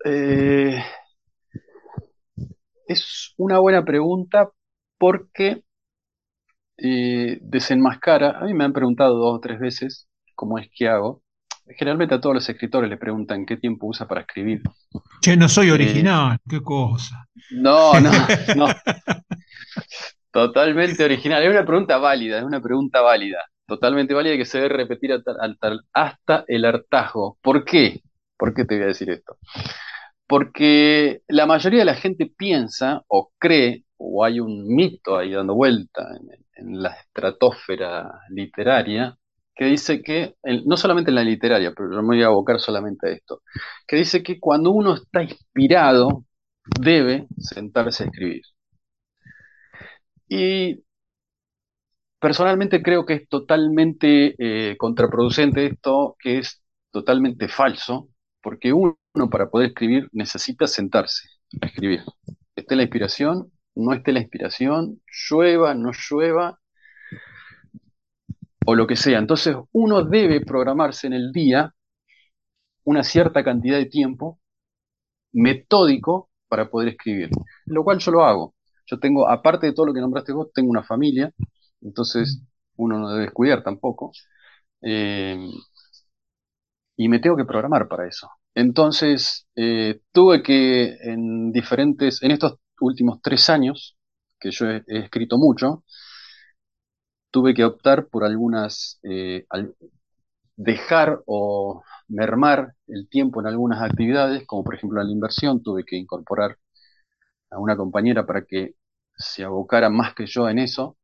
[0.03, 0.83] Eh,
[2.87, 4.49] es una buena pregunta
[4.97, 5.63] porque
[6.77, 8.39] eh, desenmascara.
[8.39, 11.23] A mí me han preguntado dos o tres veces cómo es que hago.
[11.77, 14.61] Generalmente a todos los escritores le preguntan qué tiempo usa para escribir.
[15.21, 17.27] Che, no soy Eh, original, qué cosa.
[17.49, 18.11] No, no,
[18.55, 18.67] no.
[20.31, 21.43] Totalmente original.
[21.43, 23.39] Es una pregunta válida, es una pregunta válida.
[23.65, 25.11] Totalmente válida que se debe repetir
[25.93, 27.37] hasta el hartazgo.
[27.41, 28.01] ¿Por qué?
[28.37, 29.37] ¿Por qué te voy a decir esto?
[30.27, 35.55] Porque la mayoría de la gente piensa o cree, o hay un mito ahí dando
[35.55, 36.03] vuelta
[36.55, 39.17] en, la estratosfera literaria,
[39.55, 40.35] que dice que,
[40.65, 43.41] no solamente en la literaria, pero yo me voy a abocar solamente a esto,
[43.87, 46.25] que dice que cuando uno está inspirado,
[46.81, 48.41] debe sentarse a escribir.
[50.29, 50.83] Y
[52.19, 56.61] personalmente creo que es totalmente eh, contraproducente esto, que es
[56.91, 58.09] totalmente falso,
[58.41, 58.97] porque uno
[59.29, 61.27] para poder escribir necesita sentarse
[61.61, 62.01] a escribir.
[62.55, 66.59] Esté la inspiración, no esté la inspiración, llueva, no llueva,
[68.65, 69.19] o lo que sea.
[69.19, 71.73] Entonces uno debe programarse en el día
[72.83, 74.39] una cierta cantidad de tiempo
[75.33, 77.29] metódico para poder escribir,
[77.65, 78.55] lo cual yo lo hago.
[78.85, 81.31] Yo tengo, aparte de todo lo que nombraste vos, tengo una familia,
[81.81, 82.41] entonces
[82.77, 84.11] uno no debe descuidar tampoco,
[84.81, 85.37] eh,
[86.97, 88.29] y me tengo que programar para eso.
[88.57, 93.95] Entonces, eh, tuve que en diferentes, en estos últimos tres años,
[94.39, 95.83] que yo he, escrito mucho,
[97.31, 99.45] tuve que optar por algunas, eh,
[100.55, 105.83] dejar o mermar el tiempo en algunas actividades, como por ejemplo en la inversión, tuve
[105.85, 106.57] que incorporar
[107.51, 108.75] a una compañera para que
[109.17, 110.97] se abocara más que yo en eso.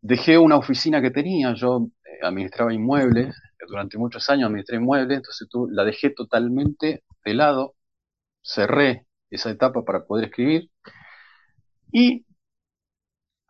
[0.00, 3.34] Dejé una oficina que tenía, yo eh, administraba inmuebles,
[3.68, 7.74] durante muchos años administré inmuebles, entonces tu- la dejé totalmente de lado,
[8.42, 10.70] cerré esa etapa para poder escribir
[11.92, 12.24] y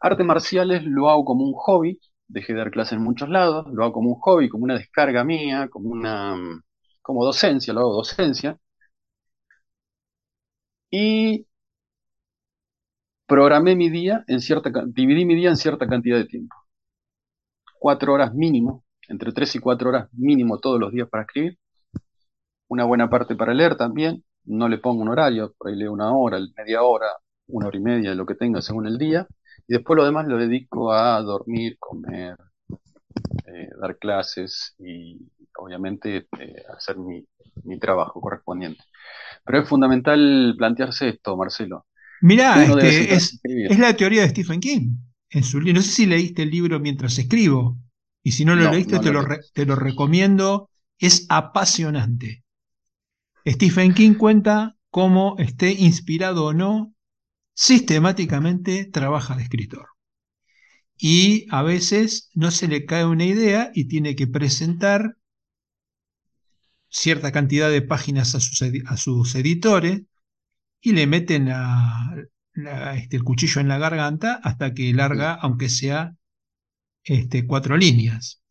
[0.00, 3.85] artes marciales lo hago como un hobby, dejé de dar clases en muchos lados, lo
[3.85, 6.35] hago como un hobby, como una descarga mía, como una
[7.02, 8.59] como docencia, lo hago docencia
[10.90, 11.46] y
[13.29, 16.57] programé mi día en cierta, dividí mi día en cierta cantidad de tiempo.
[17.79, 21.58] Cuatro horas mínimo, entre tres y cuatro horas mínimo todos los días para escribir.
[22.68, 24.24] Una buena parte para leer también.
[24.44, 27.08] No le pongo un horario, por ahí leo una hora, media hora,
[27.48, 29.26] una hora y media, lo que tenga según el día,
[29.66, 32.36] y después lo demás lo dedico a dormir, comer,
[33.46, 35.18] eh, dar clases y
[35.58, 37.24] obviamente eh, hacer mi,
[37.64, 38.82] mi trabajo correspondiente.
[39.44, 41.86] Pero es fundamental plantearse esto, Marcelo.
[42.20, 44.96] Mirá, este, es, es, la teoría de Stephen King.
[45.30, 47.76] En su, no sé si leíste el libro mientras escribo,
[48.26, 50.68] y si no lo leíste, te, lo, te lo recomiendo.
[50.98, 52.42] Es apasionante.
[53.46, 56.92] Stephen King cuenta cómo esté inspirado o no,
[57.54, 59.90] sistemáticamente trabaja de escritor.
[60.98, 65.16] Y a veces no se le cae una idea y tiene que presentar
[66.88, 70.02] cierta cantidad de páginas a sus, editores
[70.80, 71.52] y le meten
[72.96, 76.16] este, el cuchillo en la garganta hasta que larga, aunque sea
[77.06, 78.42] este, cuatro líneas.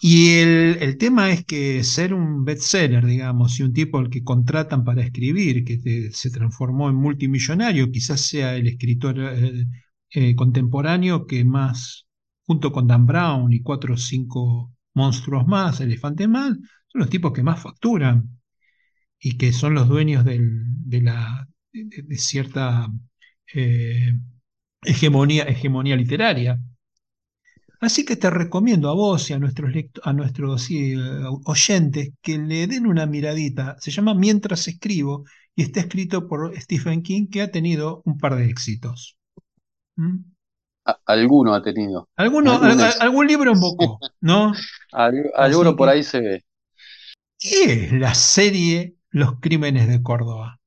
[0.00, 4.84] Y el, tema es que ser un bestseller, digamos, y un tipo al que contratan
[4.84, 9.66] para escribir, que se transformó en multimillonario, quizás sea el escritor eh,
[10.10, 12.06] eh, contemporáneo que más,
[12.44, 16.52] junto con Dan Brown y cuatro o cinco monstruos más, elefantes más,
[16.88, 18.38] son los tipos que más facturan
[19.18, 20.40] y que son los dueños de,
[21.02, 22.88] la, de, cierta
[23.54, 24.12] eh,
[24.82, 26.60] hegemonía, hegemonía literaria.
[27.80, 29.70] Así que te recomiendo a vos y a nuestros,
[30.02, 30.96] a nuestros eh,
[31.44, 33.76] oyentes que le den una miradita.
[33.78, 38.36] Se llama Mientras escribo y está escrito por Stephen King, que ha tenido un par
[38.36, 39.16] de éxitos.
[39.96, 40.18] ¿Mm?
[41.04, 42.08] Alguno ha tenido.
[42.16, 42.58] Alguno,
[43.00, 44.52] algún libro en poco, ¿no?
[45.34, 46.44] alguno por ahí se ve.
[47.38, 50.58] ¿Qué es la serie Los Crímenes de Córdoba?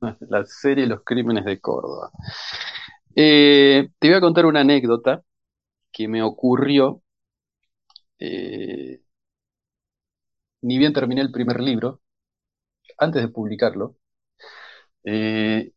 [0.28, 2.10] La serie Los Crímenes de Córdoba.
[3.14, 5.22] Eh, te voy a contar una anécdota
[5.94, 7.02] que me ocurrió,
[8.18, 9.00] eh,
[10.62, 12.00] ni bien terminé el primer libro,
[12.98, 13.96] antes de publicarlo,
[15.04, 15.72] eh,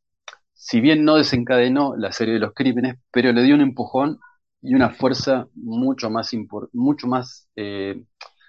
[0.53, 4.19] si bien no desencadenó la serie de los crímenes, pero le dio un empujón
[4.61, 6.31] y una fuerza mucho más,
[6.73, 8.03] mucho más eh,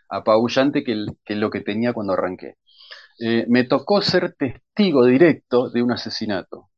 [0.09, 2.57] apabullante que, que, lo que tenía cuando arranqué.
[3.49, 6.71] me tocó ser testigo directo de un asesinato.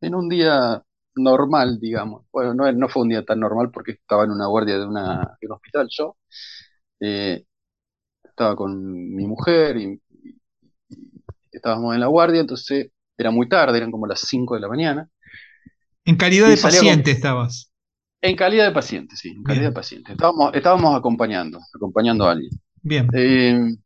[0.00, 2.24] En un día normal, digamos.
[2.32, 5.36] Bueno, no, no, fue un día tan normal porque estaba en una guardia de, una,
[5.40, 6.16] un hospital yo.
[7.00, 7.44] Eh,
[8.22, 10.00] estaba con mi mujer y,
[11.50, 15.08] estábamos en la guardia, entonces era muy tarde, eran como las 5 de la mañana.
[16.04, 17.70] ¿En calidad de paciente estabas?
[18.20, 20.12] En calidad de paciente, sí, en calidad de paciente.
[20.12, 22.50] Estábamos, estábamos acompañando, acompañando a alguien.
[22.80, 23.08] Bien.
[23.12, 23.76] Eh,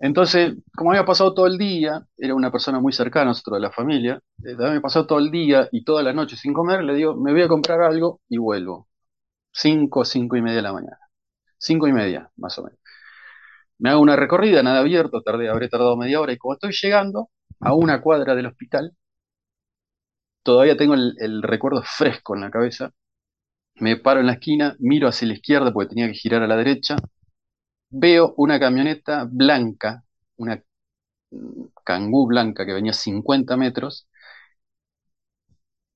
[0.00, 3.60] entonces, como había pasado todo el día, era una persona muy cercana a nosotros de
[3.62, 6.94] la familia, eh, había pasado todo el día y toda la noche sin comer, le
[6.94, 8.88] digo, me voy a comprar algo y vuelvo.
[9.52, 10.98] Cinco, cinco y media de la mañana.
[11.58, 12.80] Cinco y media, más o menos.
[13.78, 17.30] Me hago una recorrida, nada abierto, tardé, habré tardado media hora, y como estoy llegando
[17.60, 18.92] a una cuadra del hospital,
[20.42, 22.92] todavía tengo el, el recuerdo fresco en la cabeza,
[23.76, 26.56] me paro en la esquina, miro hacia la izquierda porque tenía que girar a la
[26.56, 26.96] derecha,
[27.90, 30.04] veo una camioneta blanca,
[30.36, 30.62] una
[31.84, 34.06] Kangoo blanca que venía 50 metros.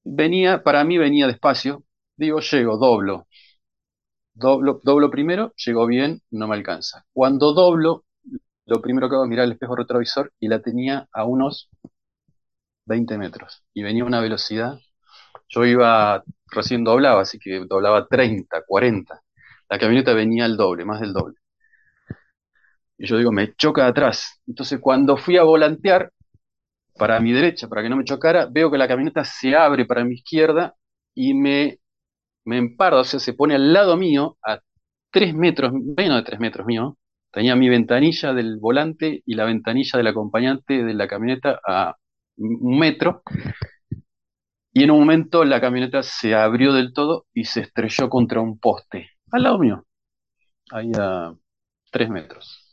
[0.05, 1.85] Venía, para mí venía despacio.
[2.17, 3.27] Digo, llego, doblo.
[4.35, 7.05] Doblo, doblo primero, llego bien, no me alcanza.
[7.13, 8.05] Cuando doblo,
[8.67, 11.69] lo primero que hago es mirar el espejo retrovisor y la tenía a unos
[12.87, 13.63] 20 metros.
[13.75, 14.79] Y venía a una velocidad.
[15.49, 19.23] Yo iba, recién doblaba, así que doblaba 30, 40.
[19.71, 21.37] La camioneta venía al doble, más del doble.
[22.99, 24.41] Y yo digo, me choca atrás.
[24.47, 26.13] Entonces cuando fui a volantear
[26.97, 30.05] para mi derecha, para que no me chocara, veo que la camioneta se abre para
[30.05, 30.75] mi izquierda
[31.15, 31.79] y me,
[32.45, 34.61] me emparda, o sea, se pone al lado mío, a
[35.11, 36.99] tres metros, menos de tres metros mío.
[37.33, 41.97] Tenía mi ventanilla del volante y la ventanilla del acompañante de la camioneta a
[42.39, 43.23] un metro.
[44.73, 48.59] Y en un momento la camioneta se abrió del todo y se estrelló contra un
[48.59, 49.85] poste, al lado mío,
[50.73, 51.35] ahí a
[51.93, 52.72] tres metros.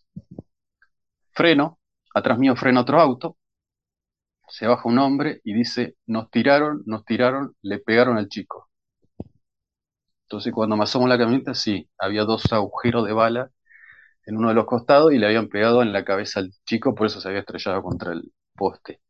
[1.40, 1.80] Freno,
[2.14, 3.38] atrás mío frena otro auto,
[4.50, 8.70] se baja un hombre y dice, nos tiraron, nos tiraron, le pegaron al chico.
[10.24, 13.52] Entonces cuando me asomo la camioneta, sí, había dos agujeros de bala
[14.26, 17.08] en uno de los costados y le habían pegado en la cabeza al chico, por
[17.08, 19.02] eso se había estrellado contra el poste.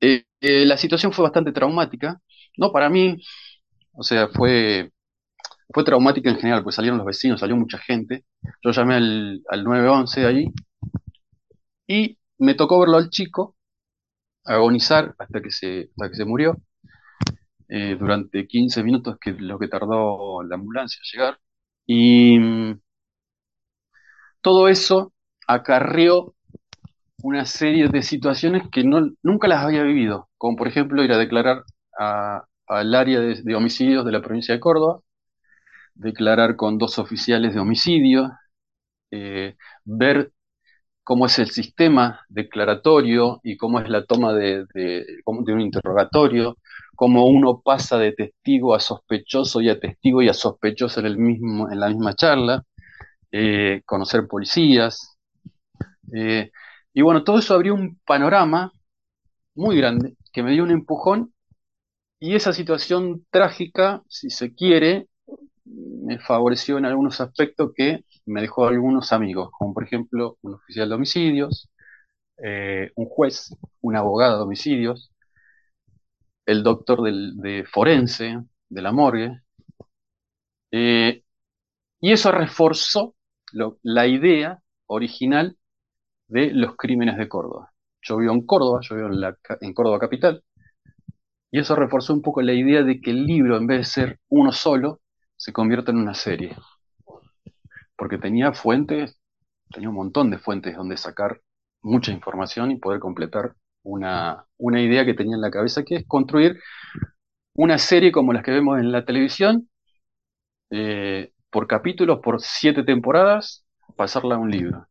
[0.00, 2.20] Eh, eh, la situación fue bastante traumática,
[2.58, 3.16] no para mí,
[3.92, 4.92] o sea, fue,
[5.68, 8.24] fue traumática en general, pues salieron los vecinos, salió mucha gente.
[8.62, 10.52] Yo llamé al, al 911 ahí
[11.86, 13.56] y me tocó verlo al chico
[14.44, 16.56] agonizar hasta que se, hasta que se murió.
[17.68, 21.40] Eh, durante 15 minutos, que lo que tardó la ambulancia a llegar.
[21.86, 22.80] Y mm,
[24.40, 25.12] todo eso
[25.46, 26.34] acarreó
[27.22, 31.18] una serie de situaciones que no, nunca las había vivido, como por ejemplo ir a
[31.18, 31.64] declarar
[32.68, 35.00] al área de, homicidios de la provincia de Córdoba,
[35.96, 38.32] declarar con dos oficiales de homicidio,
[39.10, 40.32] eh, ver
[41.04, 44.66] cómo es el sistema declaratorio y cómo es la toma de,
[45.26, 46.56] un interrogatorio,
[46.96, 51.18] cómo uno pasa de testigo a sospechoso y a testigo y a sospechoso en, el
[51.18, 52.64] mismo, en la misma charla,
[53.32, 55.16] eh, conocer policías.
[56.12, 56.50] Eh,
[56.92, 58.72] y bueno, todo eso abrió un panorama
[59.54, 61.32] muy grande que me dio un empujón
[62.18, 65.08] y esa situación trágica, si se quiere,
[65.66, 70.88] me favoreció en algunos aspectos que me dejó algunos amigos, como por ejemplo un oficial
[70.88, 71.70] de homicidios,
[72.42, 75.12] eh, un juez, un abogado de homicidios,
[76.46, 78.38] el doctor de forense,
[78.68, 79.42] de la morgue,
[80.70, 81.22] eh,
[82.00, 83.14] y eso reforzó
[83.82, 85.56] la idea original
[86.28, 87.72] de los crímenes de Córdoba.
[88.02, 90.44] Yo vivo en Córdoba, yo vivo en, en Córdoba capital,
[91.50, 94.20] y eso reforzó un poco la idea de que el libro, en vez de ser
[94.28, 95.00] uno solo,
[95.36, 96.56] se convierte en una serie.
[97.96, 99.18] Porque tenía fuentes,
[99.70, 101.40] tenía un montón de fuentes donde sacar
[101.82, 106.58] mucha información y poder completar una, idea que tenía en la cabeza, que es construir
[107.54, 109.68] una serie como las que vemos en la televisión,
[110.70, 113.64] eh, por capítulos, por siete temporadas,
[113.96, 114.86] pasarla a un libro.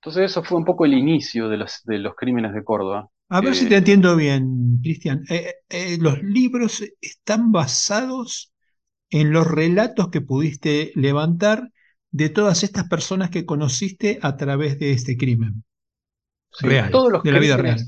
[0.00, 3.08] Entonces eso fue un poco el inicio de los, de los crímenes de Córdoba.
[3.30, 5.22] A ver si te entiendo bien, Cristian.
[5.28, 8.52] Eh, eh, los libros están basados
[9.10, 11.70] en los relatos que pudiste levantar
[12.10, 15.64] de todas estas personas que conociste a través de este crimen.
[16.60, 17.78] real, todos los de la vida real.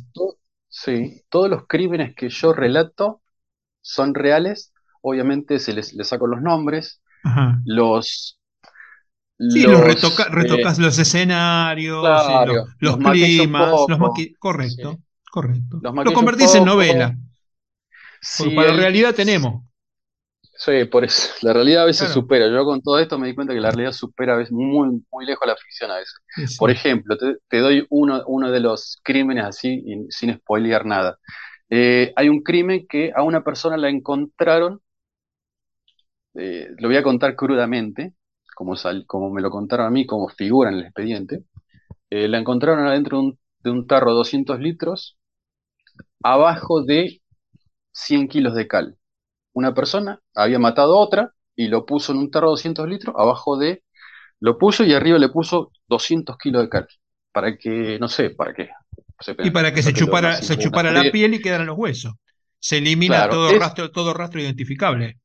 [0.69, 3.23] sí, todos los crímenes que yo relato
[3.81, 4.73] son reales.
[5.03, 7.01] Obviamente se les, saco los nombres,
[7.65, 8.37] los
[9.49, 12.05] Sí, los, retocas los escenarios,
[12.79, 13.99] los, climas, los
[14.39, 14.99] correcto,
[15.31, 15.81] correcto.
[15.81, 17.17] Lo convertís en novela.
[18.21, 19.65] Sí, para la realidad tenemos.
[20.61, 21.33] Sí, por eso.
[21.41, 22.47] La realidad a veces supera.
[22.47, 25.25] Yo con todo esto me di cuenta que la realidad supera a veces muy, muy
[25.25, 26.59] lejos a la ficción a veces.
[26.59, 31.19] Por ejemplo, te, doy uno, uno, de los crímenes así, sin spoilear nada.
[31.71, 34.83] Eh, hay un crimen que a una persona la encontraron,
[36.35, 38.13] eh, lo voy a contar crudamente,
[38.55, 38.75] como,
[39.07, 41.45] como me lo contaron a mí, como figura en el expediente.
[42.11, 45.17] Eh, la encontraron adentro de un, de un tarro de 200 litros,
[46.23, 47.23] abajo de
[47.93, 48.99] 100 kilos de cal
[49.53, 53.15] una persona había matado a otra y lo puso en un tarro de 200 litros,
[53.19, 53.83] abajo de,
[54.41, 56.89] lo puso y arriba le puso 200 kilos de cal,
[57.33, 58.71] para que, no sé, para qué.
[59.45, 62.15] y para que se chupara, se chupara la piel y quedaran los huesos.
[62.59, 65.19] Se elimina todo, rastro, todo rastro identificable.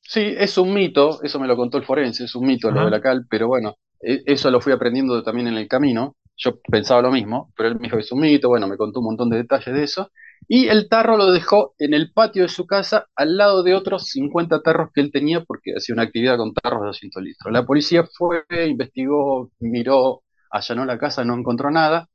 [0.00, 2.90] Sí, es un mito, eso me lo contó el forense, es un mito lo de
[2.90, 6.16] la cal, pero bueno, e, eso lo fui aprendiendo también en el camino.
[6.36, 9.00] Yo pensaba lo mismo, pero él me dijo que es un mito, bueno, me contó
[9.00, 10.10] un montón de detalles de eso.
[10.48, 14.08] Y el tarro lo dejó en el patio de su casa al lado de otros
[14.08, 17.52] 50 tarros que él tenía porque hacía una actividad con tarros de 200 litros.
[17.52, 22.08] La policía fue, investigó, miró, allanó la casa, no encontró nada.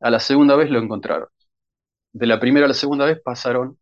[0.00, 1.28] A la segunda vez lo encontraron.
[2.12, 3.78] De la primera a la segunda vez pasaron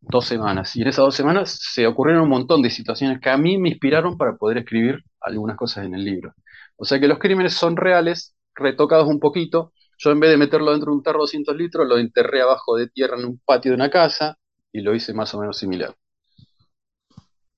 [0.00, 0.76] dos semanas.
[0.76, 3.70] Y en esas dos semanas se ocurrieron un montón de situaciones que a mí me
[3.70, 6.34] inspiraron para poder escribir algunas cosas en el libro.
[6.76, 10.72] O sea que los crímenes son reales, retocados un poquito, yo en vez de meterlo
[10.72, 13.72] dentro de un tarro de 200 litros, lo enterré abajo de tierra en un patio
[13.72, 14.38] de una casa
[14.72, 15.94] y lo hice más o menos similar.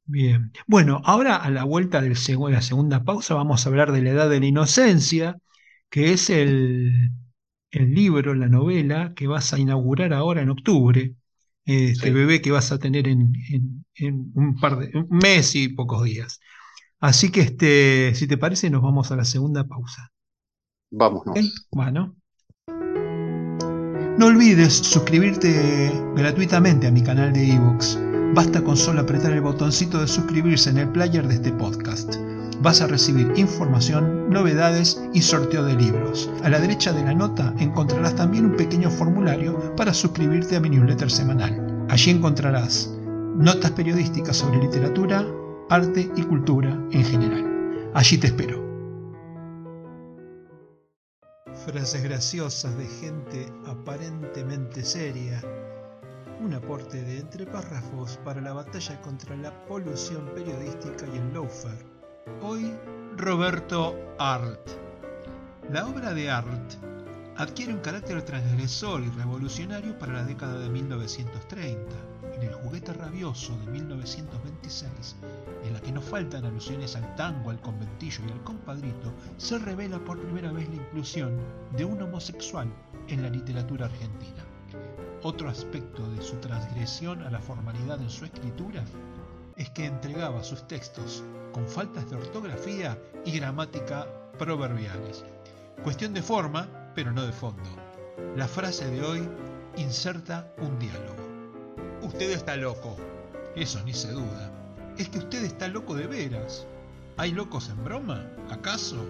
[0.05, 0.53] Bien.
[0.68, 4.30] Bueno, ahora a la vuelta de la segunda pausa vamos a hablar de la edad
[4.30, 5.37] de la inocencia,
[5.91, 7.11] que es el,
[7.72, 11.14] libro, la novela que vas a inaugurar ahora en octubre.
[11.64, 13.32] Este bebé que vas a tener en,
[14.34, 16.39] un par de un mes y pocos días.
[17.01, 20.12] Así que este, si te parece, nos vamos a la segunda pausa.
[20.91, 21.34] Vámonos.
[21.72, 22.16] Bueno.
[24.19, 27.99] No olvides suscribirte gratuitamente a mi canal de ebooks.
[28.35, 32.17] Basta con solo apretar el botoncito de suscribirse en el player de este podcast.
[32.62, 36.31] Vas a recibir información, novedades y sorteo de libros.
[36.43, 40.71] A la derecha de la nota encontrarás también un pequeño formulario para suscribirte a mi
[40.71, 41.87] newsletter semanal.
[41.91, 42.91] Allí encontrarás
[43.37, 45.27] notas periodísticas sobre literatura,
[45.69, 47.91] arte y cultura en general.
[47.93, 48.66] Allí te espero.
[51.67, 55.43] Frases graciosas de gente aparentemente seria,
[56.41, 61.85] un aporte de entre párrafos para la batalla contra la polución periodística y el lawfare.
[62.41, 62.73] Hoy,
[63.17, 64.61] Roberto Art.
[65.69, 66.75] La obra de Art
[67.37, 71.97] adquiere un carácter transgresor y revolucionario para la década de 1930
[72.37, 75.17] en El juguete rabioso de 1926,
[75.67, 79.99] en la que no faltan alusiones al tango, al conventillo y al compadrito, se revela
[79.99, 81.39] por primera vez la inclusión
[81.77, 82.69] de un homosexual
[83.09, 84.45] en la literatura argentina.
[85.23, 88.85] Otro aspecto de su transgresión a la formalidad en su escritura
[89.57, 94.07] es que entregaba sus textos con faltas de ortografía y gramática
[94.39, 95.25] proverbiales.
[95.83, 97.69] Cuestión de forma, pero no de fondo.
[98.37, 99.29] La frase de hoy
[99.77, 101.27] inserta un diálogo.
[102.03, 102.97] Usted está loco.
[103.55, 104.66] Eso ni se duda.
[104.99, 106.66] Es que usted está loco de veras.
[107.18, 108.30] ¿Hay locos en broma?
[108.51, 109.05] ¿Acaso?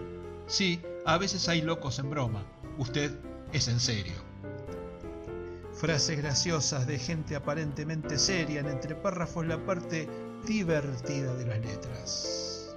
[0.47, 2.43] Sí, a veces hay locos en broma.
[2.79, 3.13] Usted
[3.53, 4.15] es en serio.
[5.75, 10.09] Frases graciosas de gente aparentemente seria en entre párrafos la parte
[10.47, 12.77] divertida de las letras.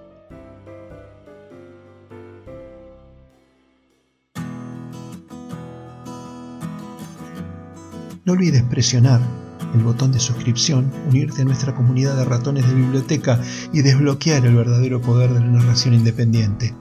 [8.25, 9.38] No olvides presionar
[9.73, 13.41] el botón de suscripción, unirte a nuestra comunidad de ratones de biblioteca
[13.73, 16.73] y desbloquear el verdadero poder de la narración independiente.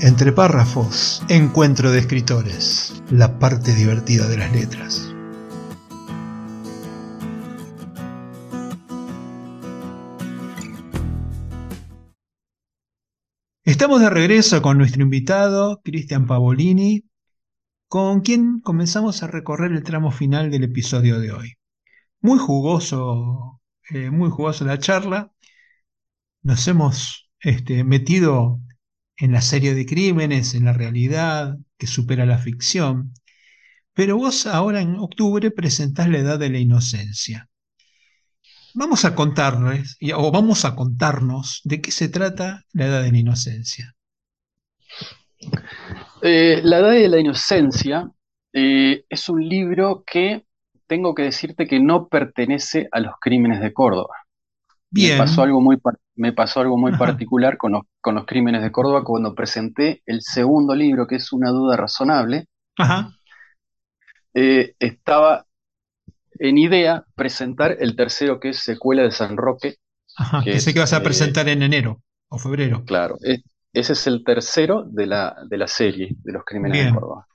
[0.00, 5.12] Entre párrafos, encuentro de escritores, la parte divertida de las letras.
[13.64, 17.04] Estamos de regreso con nuestro invitado, Cristian Pavolini,
[17.88, 21.57] con quien comenzamos a recorrer el tramo final del episodio de hoy.
[22.20, 23.60] Muy jugoso,
[23.90, 25.32] eh, muy jugoso la charla.
[26.42, 28.60] Nos hemos este, metido
[29.16, 33.12] en la serie de crímenes, en la realidad que supera la ficción.
[33.94, 37.48] Pero vos ahora en octubre presentás la edad de la inocencia.
[38.74, 43.18] Vamos a contarles, o vamos a contarnos de qué se trata la edad de la
[43.18, 43.96] inocencia.
[46.22, 48.10] Eh, la edad de la inocencia
[48.52, 50.47] eh, es un libro que
[50.88, 54.14] tengo que decirte que no pertenece a los crímenes de Córdoba.
[54.90, 55.12] Bien.
[55.12, 55.76] Me pasó algo muy,
[56.16, 60.22] me pasó algo muy particular con los, con los, crímenes de Córdoba cuando presenté el
[60.22, 62.46] segundo libro, que es Una duda razonable.
[62.76, 63.12] Ajá.
[64.34, 65.44] Eh, estaba
[66.38, 69.76] en idea presentar el tercero que es Secuela de San Roque.
[70.16, 72.82] Ajá, que, sé que vas a eh, presentar en enero o febrero.
[72.84, 73.18] Claro,
[73.72, 77.26] ese es el tercero de la, de la serie de los crímenes de Córdoba.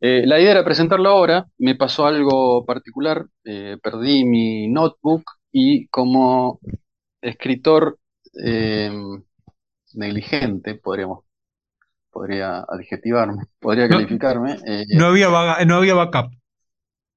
[0.00, 5.88] Eh, la idea era presentarlo ahora, me pasó algo particular, eh, perdí mi notebook y
[5.88, 6.60] como
[7.20, 7.98] escritor
[9.94, 11.24] negligente, podríamos,
[12.10, 14.56] podría adjetivarme, podría calificarme.
[14.96, 15.28] No, había,
[15.66, 16.30] no había backup.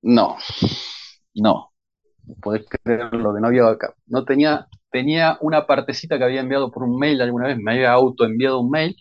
[0.02, 0.38] No,
[1.36, 1.72] no,
[2.42, 3.96] podés creerlo que no había backup.
[4.08, 7.92] No tenía, tenía una partecita que había enviado por un mail alguna vez, me había
[7.92, 8.96] auto enviado un mail,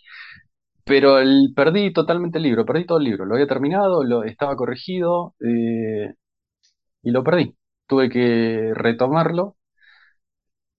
[0.90, 3.24] pero el, perdí totalmente el libro, perdí todo el libro.
[3.24, 6.14] Lo había terminado, lo, estaba corregido eh,
[7.04, 7.54] y lo perdí.
[7.86, 9.56] Tuve que retomarlo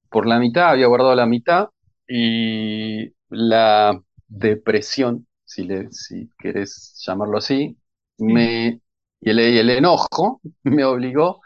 [0.09, 1.69] por la mitad, había guardado la mitad
[2.09, 7.77] y la depresión, si, le, si querés llamarlo así,
[8.17, 8.81] me
[9.21, 11.39] y el, enojo me obligó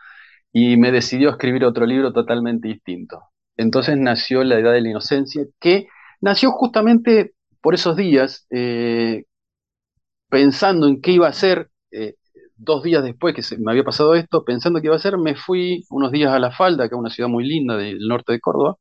[0.52, 3.22] y me decidió a escribir otro libro totalmente distinto.
[3.58, 5.86] Entonces nació La Edad de la Inocencia, que
[6.20, 7.35] nació justamente
[7.66, 9.24] por esos días, eh,
[10.30, 12.14] pensando en qué iba a hacer, eh,
[12.58, 15.84] dos días después que me había pasado esto, pensando qué iba a hacer, me fui
[15.90, 18.76] unos días a La Falda, que es una ciudad muy linda del norte de Córdoba,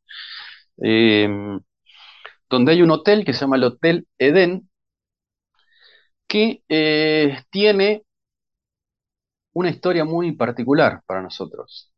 [0.83, 1.29] eh,
[2.51, 4.69] donde hay un hotel que se llama el Hotel Edén,
[6.29, 6.63] que
[7.51, 8.05] tiene
[9.55, 11.91] una historia muy particular para nosotros,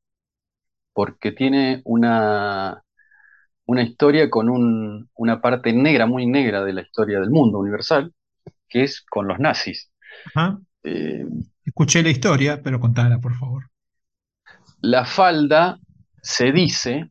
[0.93, 2.83] porque tiene una,
[3.67, 8.13] una historia con una parte negra, muy negra de la historia del mundo universal,
[8.69, 9.91] que es con los nazis.
[10.83, 11.25] Eh,
[11.65, 13.65] Escuché la historia, pero contala, por favor.
[14.81, 15.79] La falda
[16.23, 17.11] se dice,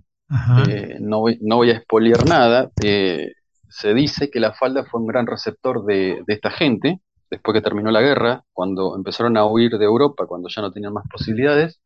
[0.67, 3.33] eh, no, voy, a expoliar nada, eh,
[3.67, 7.61] se dice que la falda fue un gran receptor de, de esta gente, después que
[7.61, 11.81] terminó la guerra, cuando empezaron a huir de Europa, cuando ya no tenían más posibilidades,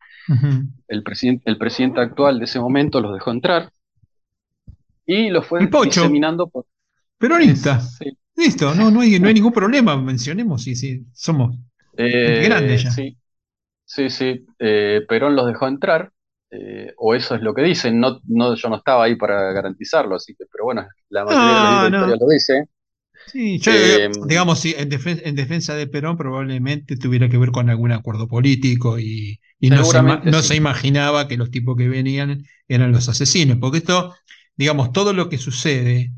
[0.88, 3.72] el, presidente, el presidente actual de ese momento los dejó entrar
[5.10, 6.66] y los fue diseminando por...
[7.18, 7.82] Peronista.
[8.36, 11.57] Listo, no, no, hay, no hay ningún problema, mencionemos, sí, sí, somos
[11.97, 12.91] eh, grandes ya.
[12.91, 13.18] Sí,
[13.84, 14.45] sí, sí.
[14.60, 16.12] Eh, Perón los dejó entrar,
[16.51, 20.16] eh, o eso es lo que dicen, no, no, yo no estaba ahí para garantizarlo,
[20.16, 22.64] así que, pero bueno, la mayoría de la historia lo dice.
[23.28, 23.72] Sí, yo,
[24.28, 29.84] digamos, en, defensa, de Perón probablemente tuviera que ver con algún acuerdo político y, no,
[30.41, 34.16] se, imaginaba que los tipos que venían eran los asesinos, porque esto,
[34.60, 36.12] digamos, todo lo que sucede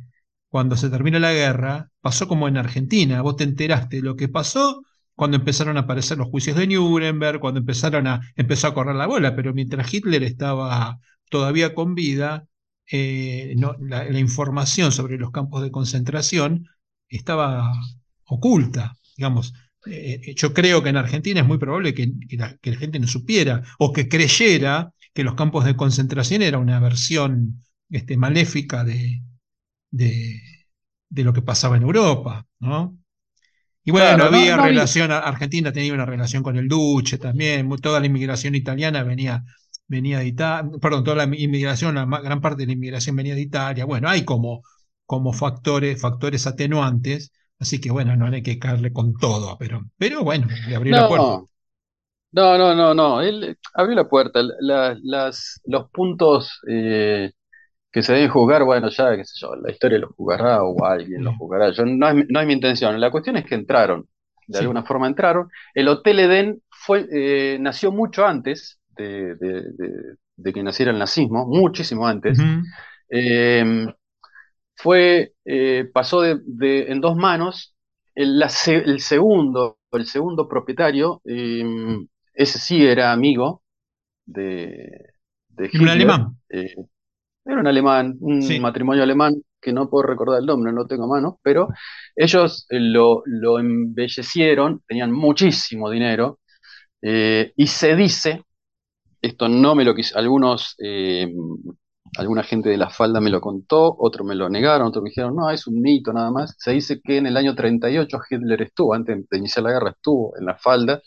[0.50, 4.30] cuando se termina la guerra pasó como en Argentina, vos te enteraste de lo que
[4.30, 4.82] pasó
[5.14, 9.06] cuando empezaron a aparecer los juicios de Nuremberg, cuando empezaron a, empezó a correr la
[9.06, 12.48] bola, pero mientras Hitler estaba todavía con vida,
[12.92, 16.66] eh, la información sobre los campos de concentración
[17.10, 17.72] estaba
[18.26, 19.54] oculta, digamos.
[19.86, 23.94] eh, yo creo que en Argentina es muy probable que, la, gente no supiera o
[23.94, 27.62] que creyera que los campos de concentración era una versión
[27.92, 29.22] este, maléfica de,
[29.90, 30.42] de,
[31.24, 32.98] lo que pasaba en Europa, ¿no?
[33.84, 38.56] Y bueno, había relación, Argentina tenía una relación con el Duce también, toda la inmigración
[38.56, 39.44] italiana venía,
[39.88, 43.42] venía de Italia, perdón, toda la inmigración, la gran parte de la inmigración venía de
[43.42, 43.86] Italia.
[43.86, 44.62] Bueno, hay como,
[45.06, 47.32] como factores, factores atenuantes
[47.62, 51.08] Así que bueno, no hay que caerle con todo, pero, pero bueno, le abrió la
[51.08, 51.44] puerta.
[52.32, 53.22] No, no, no, no.
[53.22, 54.42] Él abrió la puerta.
[54.62, 57.32] las, los puntos eh,
[57.92, 61.24] que se deben juzgar, bueno, ya, qué sé yo, la historia lo jugará o alguien
[61.24, 61.72] lo jugará.
[61.72, 63.00] Yo, no, es, no es mi intención.
[63.00, 64.08] La cuestión es que entraron.
[64.48, 65.50] De alguna forma entraron.
[65.74, 69.36] El Hotel Edén fue, eh, nació mucho antes de,
[70.54, 72.38] que naciera el nazismo, muchísimo antes
[74.82, 77.76] fue, eh, pasó de, en dos manos.
[78.14, 78.44] El,
[79.00, 83.64] segundo, el segundo propietario, em, ese sí era amigo
[84.26, 85.14] de,
[85.50, 85.82] de Hitler.
[85.82, 86.38] ¿Un alemán?
[87.46, 90.88] Eh, era un alemán, un matrimonio alemán que no puedo recordar el nombre, no lo
[90.88, 91.68] tengo a mano, pero
[92.16, 96.40] ellos eh, lo, lo, embellecieron, tenían muchísimo dinero,
[97.04, 98.44] y se dice,
[99.22, 100.76] esto no me lo quiso, algunos
[102.18, 105.36] alguna gente de la falda me lo contó, otros me lo negaron, otros me dijeron,
[105.36, 106.56] no, es un mito nada más.
[106.58, 110.38] Se dice que en el año 38 Hitler estuvo, antes de iniciar la guerra, estuvo
[110.38, 111.02] en la falda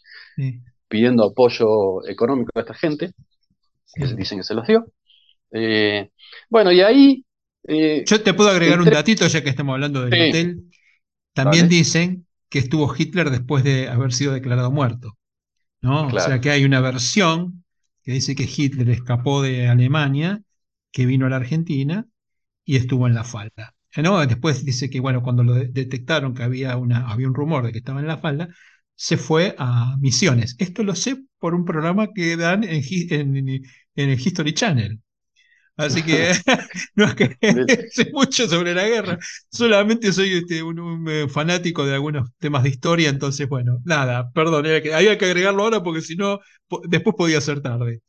[0.89, 3.13] pidiendo apoyo económico a esta gente,
[3.95, 4.87] que dicen que se los dio.
[5.55, 6.11] Eh,
[6.51, 7.25] bueno, y ahí...
[7.67, 10.65] Eh, Yo te puedo agregar un datito, ya que estamos hablando del hotel.
[11.33, 15.17] También dicen que estuvo Hitler después de haber sido declarado muerto.
[15.81, 16.07] ¿no?
[16.09, 17.65] O sea que hay una versión
[18.03, 20.43] que dice que Hitler escapó de Alemania
[20.93, 22.07] que vino a la Argentina
[22.65, 23.75] y estuvo en la falda.
[23.97, 24.25] ¿no?
[24.27, 27.79] Después dice que, bueno, cuando lo detectaron que había, una, había un rumor de que
[27.79, 28.49] estaba en la falda,
[28.95, 30.57] se fue a Misiones.
[30.59, 33.65] Esto lo sé por un programa que dan en,
[33.97, 35.01] el History Channel.
[35.77, 36.33] Así que
[36.95, 37.37] no es que
[37.91, 39.19] sé mucho sobre la guerra,
[39.51, 44.67] solamente soy este, un, eh, fanático de algunos temas de historia, entonces bueno, nada, perdón,
[44.67, 46.41] había que agregarlo ahora porque si no,
[46.85, 48.01] después podía ser tarde.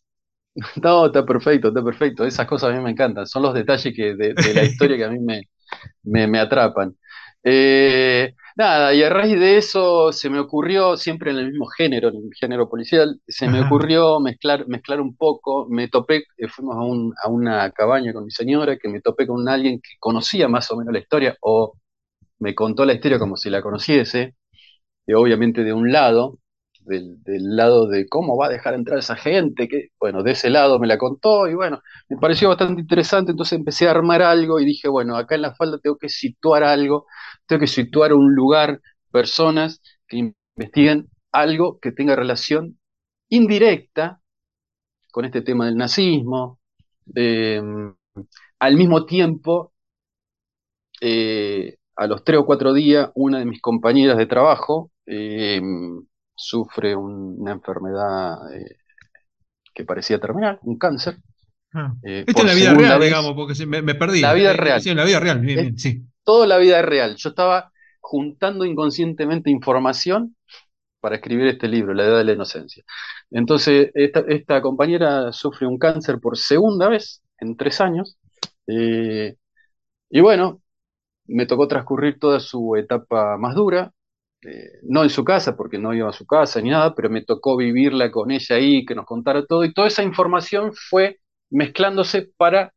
[0.82, 2.26] No, está perfecto, está perfecto.
[2.26, 3.28] Esas cosas a mí me encantan.
[3.28, 5.49] Son los detalles que de, la historia que a mí me,
[6.28, 6.95] me, atrapan.
[7.43, 12.10] Eh, nada, y a raíz de eso se me ocurrió, siempre en el mismo género,
[12.10, 15.68] en el género policial, se me ocurrió mezclar, mezclar un poco.
[15.70, 19.28] Me topé, eh, fuimos a, un, a una cabaña con mi señora, que me topé
[19.28, 21.74] con alguien que conocía más o menos la historia, o
[22.39, 24.36] me contó la historia como si la conociese,
[25.08, 26.39] y obviamente de un lado,
[26.86, 27.19] del,
[27.55, 30.88] lado de cómo va a dejar entrar esa gente, que bueno, de ese lado me
[30.88, 34.88] la contó y bueno, me pareció bastante interesante, entonces empecé a armar algo y dije,
[34.88, 37.05] bueno, acá en la falda tengo que situar algo,
[37.47, 38.81] tengo que situar un lugar,
[39.11, 42.79] personas que investiguen algo que tenga relación
[43.29, 44.21] indirecta
[45.11, 46.59] con este tema del nazismo.
[47.15, 47.95] Em,
[48.59, 49.73] al mismo tiempo,
[51.01, 56.03] eh, a los tres o cuatro días, una de mis compañeras de trabajo em,
[56.36, 58.77] sufre una enfermedad eh,
[59.73, 61.17] que parecía terminal, un cáncer.
[61.73, 61.93] Ah.
[62.03, 64.21] Eh, Esto es la vida real, digamos, porque me, perdí.
[64.21, 64.81] La vida real.
[64.81, 66.03] Sí, la vida real, bien, sí.
[66.23, 67.15] Toda la vida real.
[67.17, 70.36] Yo estaba juntando inconscientemente información
[70.99, 72.83] para escribir este libro, La Edad de la Inocencia.
[73.29, 78.17] Entonces, esta, compañera sufre un cáncer por segunda vez en tres años.
[78.67, 79.36] Eh,
[80.09, 80.61] y bueno,
[81.27, 83.91] me tocó transcurrir toda su etapa más dura,
[84.45, 87.23] este, no en su casa, porque no iba a su casa ni nada, pero me
[87.23, 91.19] tocó vivirla con ella ahí, que nos contara todo, y toda esa información fue
[91.49, 92.73] mezclándose para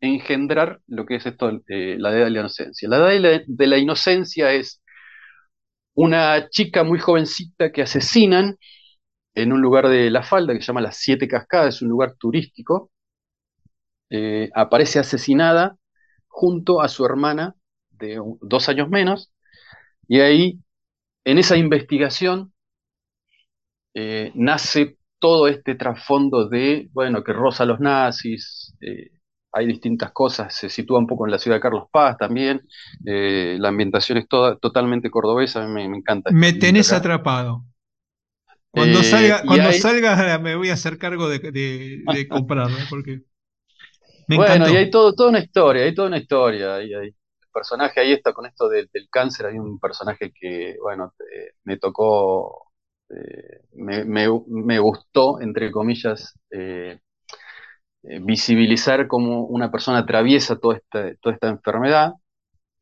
[0.00, 2.88] engendrar lo que es esto, eh, la edad de la inocencia.
[2.88, 4.82] La edad de la, inocencia es
[5.94, 8.56] una chica muy jovencita que asesinan
[9.34, 12.14] en un lugar de La Falda que se llama Las Siete Cascadas, es un lugar
[12.18, 12.90] turístico.
[14.10, 15.76] Eh, aparece asesinada
[16.28, 17.54] junto a su hermana
[17.90, 19.32] de dos años menos,
[20.08, 20.60] y ahí
[21.26, 22.52] en esa investigación
[23.94, 29.10] eh, nace todo este trasfondo de, bueno, que rosa a los nazis, eh,
[29.52, 32.62] hay distintas cosas, se sitúa un poco en la ciudad de Carlos Paz también,
[33.04, 36.30] eh, la ambientación es toda, totalmente cordobesa, me, me encanta.
[36.32, 37.64] Me tenés atrapado.
[38.70, 43.22] Cuando salga, cuando salga me voy a hacer cargo de, de, comprarla, porque
[44.28, 46.92] bueno, y hay todo, toda una historia, hay toda una historia, ahí
[47.56, 51.14] personaje ahí está con esto del cáncer, hay un personaje que, bueno,
[51.64, 52.70] me tocó,
[53.08, 56.98] eh, me, gustó, entre comillas, eh,
[58.02, 62.12] eh, visibilizar cómo una persona atraviesa toda esta, toda esta enfermedad.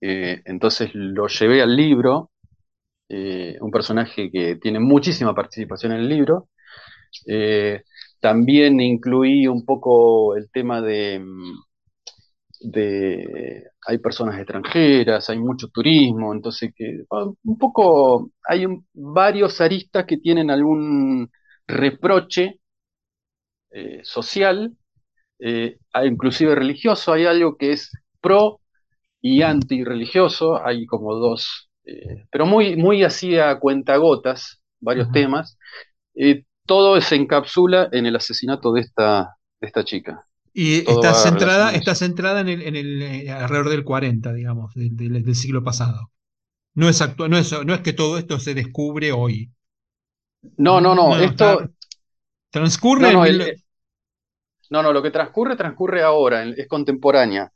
[0.00, 2.30] entonces lo llevé al libro
[3.60, 6.48] un personaje que tiene muchísima participación en el libro.
[8.20, 11.22] También incluí un poco el tema de,
[12.64, 20.06] de hay personas extranjeras, hay mucho turismo, entonces que ah, un poco hay varios aristas
[20.06, 21.30] que tienen algún
[21.66, 22.60] reproche
[23.70, 24.72] eh, social,
[25.40, 28.60] eh, inclusive religioso, hay algo que es pro
[29.20, 35.58] y anti-religioso, hay como dos, eh, pero muy, muy así a cuentagotas, varios temas.
[36.66, 40.26] todo se encapsula en el asesinato de esta, de esta chica.
[40.56, 45.34] Y está centrada, está centrada en el, en el eh, alrededor del 40, digamos, del,
[45.34, 46.12] siglo pasado.
[46.74, 49.50] No es, no, es, no es que todo esto se descubre hoy.
[50.56, 51.18] No, no, no.
[51.18, 51.68] esto
[52.50, 53.12] transcurre.
[53.12, 53.44] No no,
[54.70, 57.52] no, no, lo que transcurre, transcurre ahora, es contemporánea.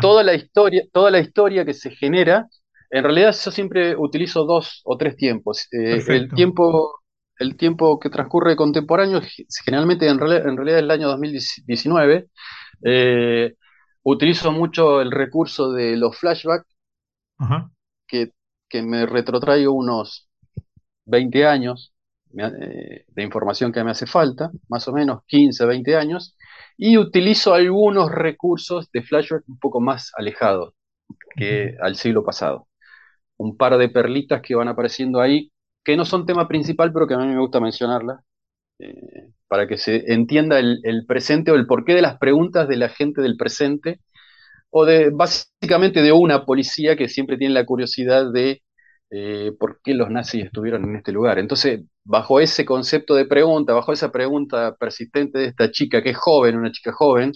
[0.00, 2.48] Toda la historia, toda la historia que se genera,
[2.90, 5.68] en realidad yo siempre utilizo dos o tres tiempos.
[5.72, 6.99] Eh, el tiempo
[7.40, 9.22] el tiempo que transcurre contemporáneo,
[9.64, 12.28] generalmente en, realidad es el año 2019,
[12.84, 13.54] eh,
[14.02, 16.68] utilizo mucho el recurso de los flashbacks,
[18.06, 18.32] que,
[18.82, 20.28] me retrotraigo unos
[21.06, 21.94] 20 años
[22.38, 26.36] eh, de información que me hace falta, más o menos 15, 20 años,
[26.76, 30.74] y utilizo algunos recursos de flashback un poco más alejados
[31.36, 32.68] que al siglo pasado.
[33.38, 35.50] Un par de perlitas que van apareciendo ahí
[35.84, 38.22] que no son tema principal, pero que a mí me gusta mencionarla,
[38.78, 42.88] eh, para que se entienda el, presente o el porqué de las preguntas de la
[42.88, 44.00] gente del presente,
[44.70, 48.62] o de básicamente de una policía que siempre tiene la curiosidad de
[49.10, 51.38] eh, por qué los nazis estuvieron en este lugar.
[51.38, 56.16] Entonces, bajo ese concepto de pregunta, bajo esa pregunta persistente de esta chica, que es
[56.18, 57.32] joven, una chica joven,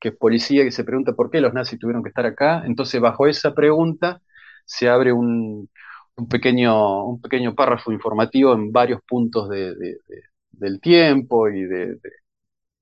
[0.00, 3.00] que es policía, que se pregunta por qué los nazis tuvieron que estar acá, entonces
[3.00, 4.20] bajo esa pregunta
[4.66, 5.68] se abre un,
[6.16, 11.98] un pequeño, un pequeño párrafo informativo en varios puntos del tiempo y de,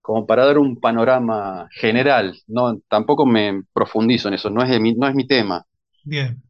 [0.01, 2.37] como para dar un panorama general.
[2.47, 5.65] No, tampoco me profundizo en eso, no es, mi, no es mi tema.
[6.05, 6.43] Bien.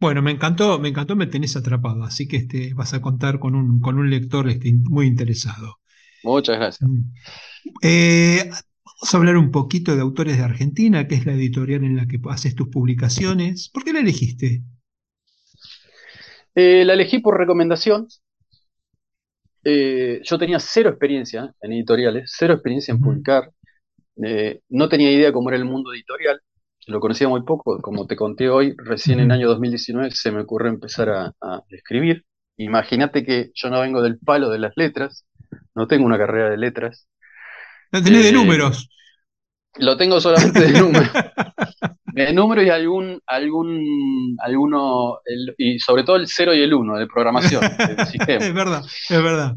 [0.00, 3.54] Bueno, me encantó, me encantó, me tenés atrapado, así que este, vas a contar con
[3.54, 5.76] un, con un lector este, muy interesado.
[6.24, 6.88] Muchas gracias.
[6.88, 7.02] Mm.
[7.82, 8.50] Eh,
[8.84, 12.06] vamos a hablar un poquito de Autores de Argentina, que es la editorial en la
[12.06, 13.70] que haces tus publicaciones.
[13.72, 14.62] ¿Por qué la elegiste?
[16.54, 18.08] Eh, la elegí por recomendación.
[19.64, 23.50] Eh, yo tenía cero experiencia en editoriales, cero experiencia en publicar.
[24.24, 26.40] Eh, no tenía idea cómo era el mundo editorial.
[26.86, 27.80] Lo conocía muy poco.
[27.80, 31.32] Como te conté hoy, recién en el año 2019 se me ocurrió empezar a,
[31.70, 32.24] escribir.
[32.56, 35.24] Imagínate que yo no vengo del palo de las letras,
[35.74, 37.08] no tengo una carrera de letras.
[37.92, 38.88] No tenés de números.
[39.78, 41.10] Lo tengo solamente de números.
[42.12, 45.20] de número y algún, algún, alguno,
[45.56, 47.62] y sobre todo el 0 y el 1 de programación
[47.96, 48.44] del sistema.
[48.44, 49.56] Es verdad, es verdad.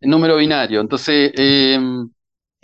[0.00, 0.80] El número binario.
[0.80, 1.78] Entonces, eh,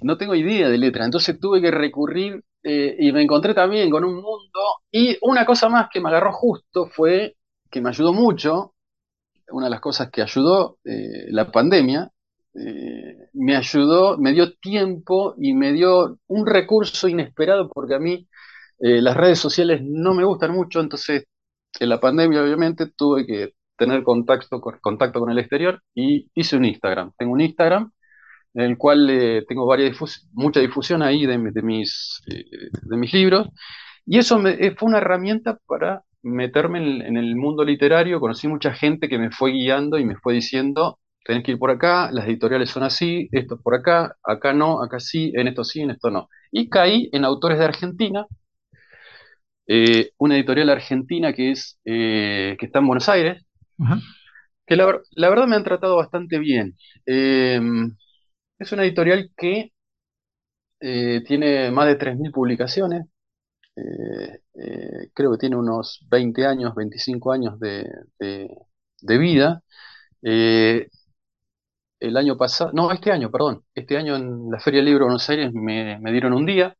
[0.02, 1.04] no tengo idea de letra.
[1.04, 4.60] Entonces tuve que recurrir eh, y me encontré también con un mundo.
[4.90, 7.36] Y una cosa más que me agarró justo fue
[7.70, 8.74] que me ayudó mucho.
[9.50, 12.10] Una de las cosas que ayudó eh, la pandemia
[12.52, 18.28] me ayudó, me dio tiempo y me dio un recurso inesperado porque a mí
[18.80, 21.24] eh, las redes sociales no me gustan mucho, entonces
[21.78, 26.56] en la pandemia obviamente tuve que tener contacto con, contacto con el exterior y hice
[26.56, 27.12] un Instagram.
[27.16, 27.92] Tengo un Instagram
[28.54, 29.96] en el cual eh, tengo varias
[30.32, 32.44] mucha difusión ahí de, mis, eh,
[32.82, 33.48] de mis libros
[34.06, 38.20] y eso fue una herramienta para meterme en, el mundo literario.
[38.20, 41.70] Conocí mucha gente que me fue guiando y me fue diciendo, tenés que ir por
[41.70, 45.80] acá, las editoriales son así, esto por acá, acá no, acá sí, en esto sí,
[45.80, 46.28] en esto no.
[46.52, 48.26] Y caí en autores de Argentina
[49.72, 53.44] eh, una editorial argentina que, es, eh, que está en Buenos Aires,
[54.66, 54.86] que la,
[55.30, 56.76] verdad me han tratado bastante bien.
[57.06, 57.96] Em,
[58.58, 59.72] es una editorial que
[60.80, 63.06] eh, tiene más de 3.000 publicaciones,
[65.14, 67.86] creo que tiene unos 20 años, 25 años de,
[69.18, 69.62] vida.
[72.00, 75.08] El año pasado, no, este año, perdón, este año en la Feria del Libro de
[75.10, 76.74] Buenos Aires me, dieron un día.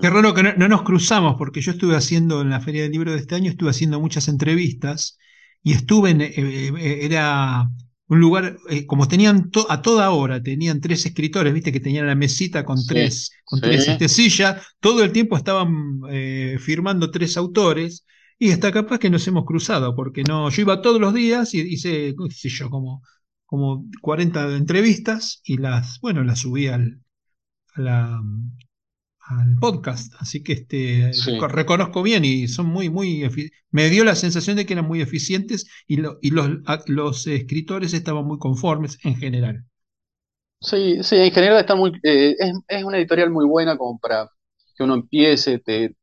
[0.00, 3.12] Qué raro que no, nos cruzamos, porque yo estuve haciendo en la Feria del Libro
[3.12, 5.18] de este año, estuve haciendo muchas entrevistas
[5.62, 7.68] y estuve en, eh, eh, era
[8.08, 12.14] un lugar, eh, como tenían a toda hora, tenían tres escritores, viste que tenían la
[12.14, 16.00] mesita con tres, con tres este, sillas, todo el tiempo estaban
[16.60, 18.04] firmando tres autores,
[18.38, 21.60] y está capaz que nos hemos cruzado, porque no, yo iba todos los días y
[21.60, 23.02] hice, qué sé yo, como,
[23.46, 27.00] como 40 entrevistas y las, bueno, las subí al,
[27.74, 28.20] a la,
[29.28, 31.10] al podcast, así que este,
[31.48, 33.28] reconozco bien y son muy, muy,
[33.70, 36.50] me dio la sensación de que eran muy eficientes y, y los,
[36.86, 39.64] los, escritores estaban muy conformes en general.
[40.60, 44.28] Sí, sí, en general está muy, eh, es, es, una editorial muy buena como para
[44.76, 45.96] que uno empiece, te,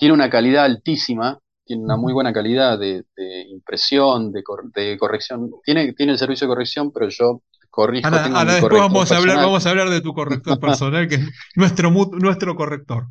[0.00, 3.04] tiene una calidad altísima, tiene una muy buena calidad de,
[3.50, 4.42] impresión, de,
[4.74, 8.08] de, corrección, tiene, tiene el servicio de corrección, pero yo corrijo.
[8.08, 11.90] Ahora, después vamos a, hablar, vamos a hablar de tu corrector personal, que es nuestro,
[11.90, 13.08] nuestro corrector.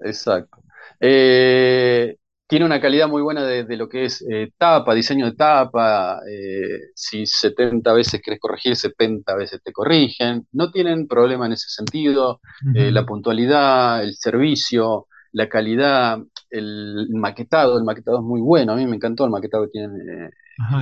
[0.00, 0.58] Exacto.
[1.00, 6.20] Eh, tiene una calidad muy buena de, lo que es eh, tapa, diseño de tapa.
[6.30, 10.46] Eh, si 70 veces querés corregir, 70 veces te corrigen.
[10.52, 12.42] No tienen problema en ese sentido.
[12.74, 16.18] la puntualidad, el servicio, la calidad,
[16.50, 17.78] el maquetado.
[17.78, 18.72] El maquetado es muy bueno.
[18.72, 20.30] A mí me encantó el maquetado que tienen.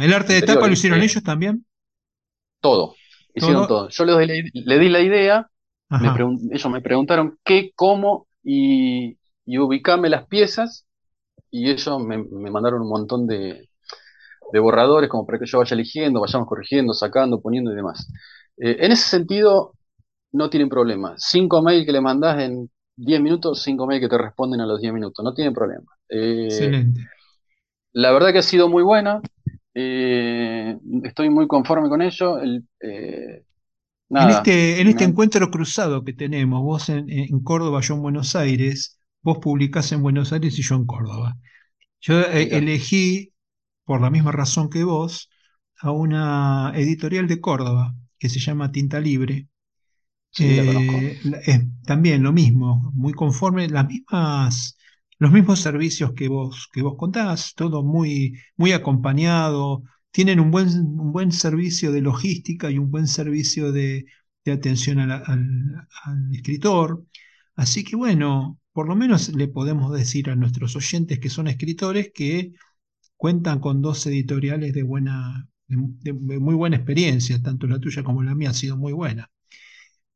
[0.00, 1.64] ¿El arte de tapa lo hicieron ellos también?
[2.60, 2.94] Todo,
[3.34, 3.88] hicieron todo.
[3.88, 5.48] Yo le, di la idea,
[6.50, 10.86] ellos me preguntaron qué, cómo y, y ubicarme las piezas
[11.50, 12.18] y ellos me,
[12.50, 13.68] mandaron un montón de,
[14.52, 18.08] borradores como para que yo vaya eligiendo, vayamos corrigiendo, sacando, poniendo y demás.
[18.56, 19.74] Eh, en ese sentido,
[20.32, 21.14] no tienen problema.
[21.16, 22.70] Cinco mails que le mandás en
[23.00, 25.86] 10 minutos, cinco mails que te responden a los 10 minutos, no tienen problema.
[26.08, 27.06] Eh, Excelente.
[27.92, 29.20] La verdad que ha sido muy buena.
[29.74, 32.40] Eh, estoy muy conforme con ello.
[32.42, 33.44] Eh,
[34.10, 38.98] en este, en este encuentro cruzado que tenemos, vos en, Córdoba, yo en Buenos Aires,
[39.22, 41.36] vos publicás en Buenos Aires y yo en Córdoba.
[42.00, 43.32] Yo elegí,
[43.84, 45.30] por la misma razón que vos,
[45.78, 49.48] a una editorial de Córdoba que se llama Tinta Libre.
[51.86, 54.76] También lo mismo, muy conforme, las mismas
[55.20, 60.68] los mismos servicios que vos, que vos contás, todo muy, muy acompañado, tienen un buen,
[60.68, 64.06] un buen servicio de logística y un buen servicio de,
[64.46, 65.86] atención al,
[66.32, 67.04] escritor.
[67.54, 72.10] Así que bueno, por lo menos le podemos decir a nuestros oyentes que son escritores
[72.14, 72.52] que
[73.16, 78.34] cuentan con dos editoriales de buena, de muy buena experiencia, tanto la tuya como la
[78.34, 79.30] mía ha sido muy buena.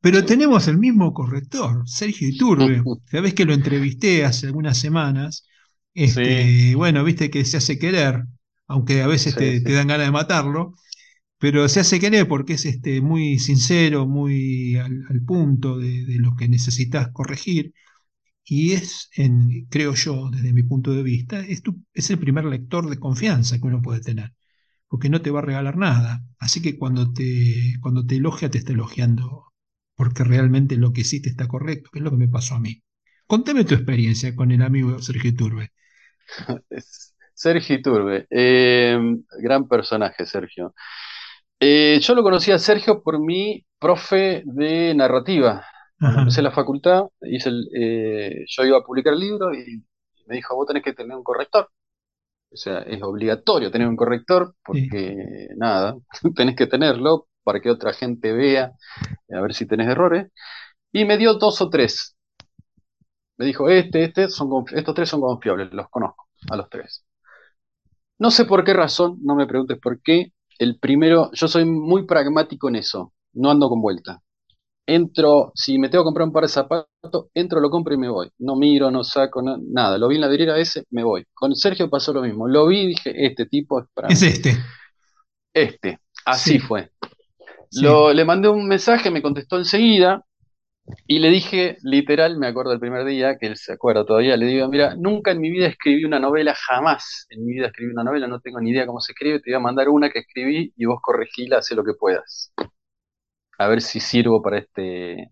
[0.04, 2.82] Pero tenemos el mismo corrector, Sergio Iturbe.
[3.10, 5.46] Sabés que lo entrevisté hace algunas semanas.
[5.94, 8.22] Este, Bueno, viste que se hace querer,
[8.66, 10.74] aunque a veces te, dan ganas de matarlo,
[11.38, 16.50] pero se hace querer porque es este, muy sincero, muy al, punto de, lo que
[16.50, 17.72] necesitas corregir.
[18.44, 21.62] Y es, en, creo yo, desde mi punto de vista, es,
[21.94, 24.34] es el primer lector de confianza que uno puede tener,
[24.86, 26.22] porque no te va a regalar nada.
[26.38, 29.53] Así que cuando te, cuando te elogia, te está elogiando
[29.96, 32.82] porque realmente lo que hiciste está correcto, que es lo que me pasó a mí.
[33.26, 35.70] Contame tu experiencia con el amigo Sergio Turbe.
[37.34, 38.98] Sergio Turbe, eh,
[39.40, 40.74] gran personaje, Sergio.
[41.58, 45.64] Eh, yo lo conocí a Sergio por mi profe de narrativa.
[45.98, 49.82] Cuando empecé la facultad, hice eh, yo iba a publicar el libro y
[50.26, 51.70] me dijo, vos tenés que tener un corrector.
[52.52, 55.96] O sea, es obligatorio tener un corrector porque, nada,
[56.36, 58.72] tenés que tenerlo para que otra gente vea,
[59.30, 60.32] a ver si tenés errores.
[60.92, 62.16] Y me dio dos o tres.
[63.36, 67.04] Me dijo, este, este, son, estos tres son confiables, los conozco, a los tres.
[68.18, 70.32] No sé por qué razón, no me preguntes por qué.
[70.58, 74.22] El primero, yo soy muy pragmático en eso, no ando con vuelta.
[74.86, 78.08] Entro, si me tengo que comprar un par de zapatos, entro, lo compro y me
[78.08, 78.30] voy.
[78.38, 79.98] No miro, no saco, nada.
[79.98, 81.24] Lo vi en la vidriera ese, me voy.
[81.34, 82.46] Con Sergio pasó lo mismo.
[82.46, 84.56] Lo vi y dije, este tipo es para Es este.
[85.52, 85.98] Este.
[86.26, 86.90] Así fue
[87.82, 90.24] le mandé un mensaje, me contestó enseguida
[91.06, 94.46] y le dije, literal, me acuerdo el primer día, que él se acuerda todavía, le
[94.46, 98.04] digo, mira, nunca en mi vida escribí una novela, jamás en mi vida escribí una
[98.04, 100.72] novela, no tengo ni idea cómo se escribe, te voy a mandar una que escribí
[100.76, 102.52] y vos corregila, haz lo que puedas.
[103.58, 105.30] A ver si sirvo para este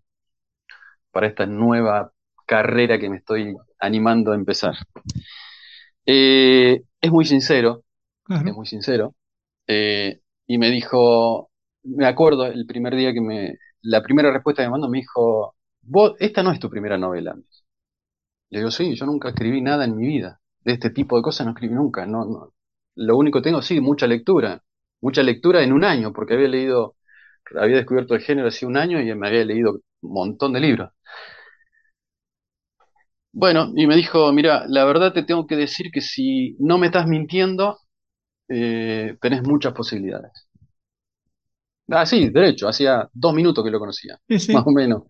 [1.11, 2.13] para esta nueva
[2.47, 4.75] carrera que me estoy animando a empezar.
[6.07, 7.85] Eh, es muy sincero,
[8.29, 9.15] es muy sincero,
[9.67, 11.52] eh, y me dijo,
[11.85, 15.57] me acuerdo el primer día que me, la primera respuesta que me mandó me dijo,
[15.83, 17.37] vos, esta no es tu primera novela.
[18.51, 20.41] Le digo, sí, yo nunca escribí nada en mi vida.
[20.65, 22.07] De este tipo de cosas no escribí nunca.
[22.07, 22.53] No.
[22.97, 24.63] Lo único que tengo, sí, mucha lectura.
[25.01, 26.97] Mucha lectura en un año, porque había leído,
[27.59, 29.73] había descubierto el género hace un año y me había leído
[30.03, 30.91] un montón de libros.
[33.33, 36.87] Bueno, y me dijo, mira, la verdad te tengo que decir que si no me
[36.87, 37.79] estás mintiendo,
[38.49, 40.49] eh, tenés muchas posibilidades.
[41.93, 44.19] Ah, sí, derecho, hacía dos minutos que lo conocía,
[44.51, 45.03] más o menos.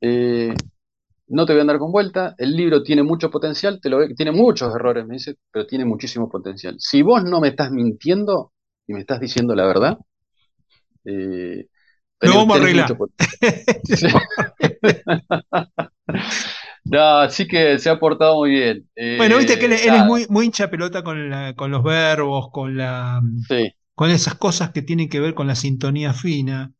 [0.00, 0.54] Eh,
[1.28, 4.32] no te voy a andar con vuelta, el libro tiene mucho potencial, te lo tiene
[4.32, 6.76] muchos errores, me dice, pero tiene muchísimo potencial.
[6.78, 8.52] Si vos no me estás mintiendo
[8.86, 9.98] y me estás diciendo la verdad,
[11.04, 11.66] eh,
[12.22, 12.98] lo vamos a arreglar.
[16.84, 18.88] No, así que se ha portado muy bien.
[19.16, 21.82] Bueno, viste que él, Eh, él es muy, muy hincha pelota con, la- con los
[21.82, 26.72] verbos, con, la, sí, con esas cosas que tienen que ver con la sintonía fina,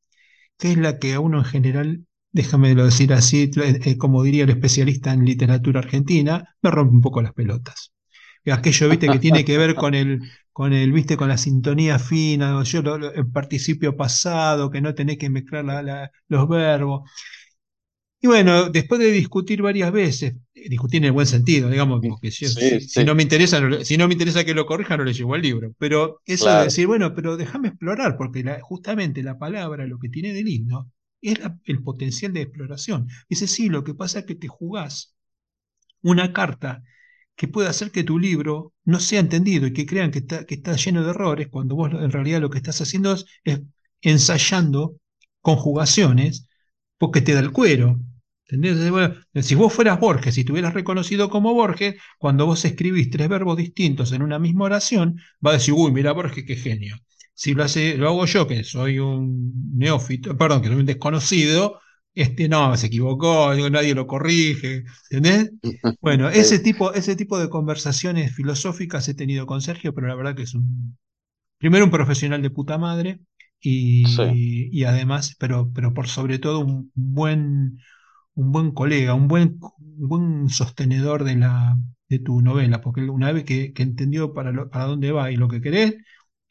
[0.58, 4.44] que es la que a uno en general, déjame decir así, eh, eh, como diría
[4.44, 7.92] el especialista en literatura argentina, me rompe un poco las pelotas.
[8.46, 10.20] Aquello, viste, que tiene que ver con el,
[10.52, 15.18] con el, viste, con la sintonía fina, yo lo- el participio pasado, que no tenés
[15.18, 17.08] que mezclar la- la- los verbos.
[18.22, 22.02] Y bueno, después de discutir varias veces, eh, discutir en el buen sentido, digamos,
[22.40, 25.12] sí, si, no me interesa, no si no me interesa que lo corrija, no le
[25.12, 25.74] llevo el libro.
[25.78, 26.64] Pero eso de claro.
[26.64, 30.88] decir, bueno, pero déjame explorar, porque la- justamente la palabra, lo que tiene de lindo,
[31.20, 33.08] es la- el potencial de exploración.
[33.28, 35.14] Dice, sí, lo que pasa es que te jugás
[36.02, 36.82] una carta
[37.36, 40.54] que puede hacer que tu libro no sea entendido y que crean que está, que
[40.56, 43.62] está lleno de errores, cuando vos en realidad lo que estás haciendo es, es
[44.02, 44.96] ensayando
[45.40, 46.48] conjugaciones
[46.98, 48.00] porque te da el cuero.
[48.52, 48.90] ¿Entendés?
[48.90, 53.28] Bueno, si vos fueras Borges, si te hubieras reconocido como Borges, cuando vos escribís tres
[53.30, 56.96] verbos distintos en una misma oración, va a decir, uy, mira Borges, qué genio.
[57.32, 61.80] Si lo, hace, lo hago yo, que soy un neófito, perdón, que soy un desconocido,
[62.14, 65.50] este no, se equivocó, nadie lo corrige, ¿entendés?
[66.02, 70.34] Bueno, ese tipo, ese tipo de conversaciones filosóficas he tenido con Sergio, pero la verdad
[70.34, 70.98] que es un,
[71.56, 73.20] primero un profesional de puta madre
[73.60, 77.78] sí, y, y además, pero, pero por sobre todo un buen,
[78.34, 81.76] un buen colega, un buen, un buen sostenedor de la,
[82.08, 85.60] de tu novela, porque una vez que, entendió para, para dónde va y lo que
[85.60, 85.94] querés,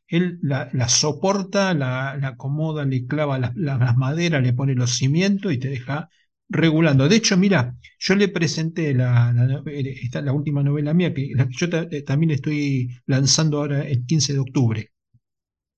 [0.08, 3.56] él la, soporta, la, acomoda, le clava las,
[3.98, 6.10] maderas, le pone los cimientos y te deja
[6.50, 7.08] regulando.
[7.10, 9.34] De hecho, mira, yo le presenté la,
[9.68, 14.34] eh, esta- la última novela mía, que yo eh, también estoy lanzando ahora el 15
[14.34, 14.92] de octubre.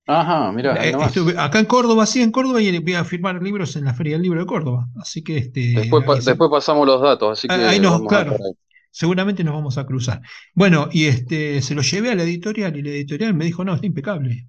[0.06, 1.34] Ajá, mira, ahí Estuve nomás.
[1.38, 4.22] acá en Córdoba, sí, en Córdoba, y voy a firmar libros en la Feria del
[4.22, 4.88] Libro de Córdoba.
[5.00, 8.06] Así que este, Después, pa- ahí, se- después pasamos los datos, así ahí que nos,
[8.06, 8.52] vamos a estar claro, ahí.
[8.90, 10.22] seguramente nos vamos a cruzar.
[10.54, 13.74] Bueno, y este, se lo llevé a la editorial y la editorial me dijo, no,
[13.74, 14.48] está impecable.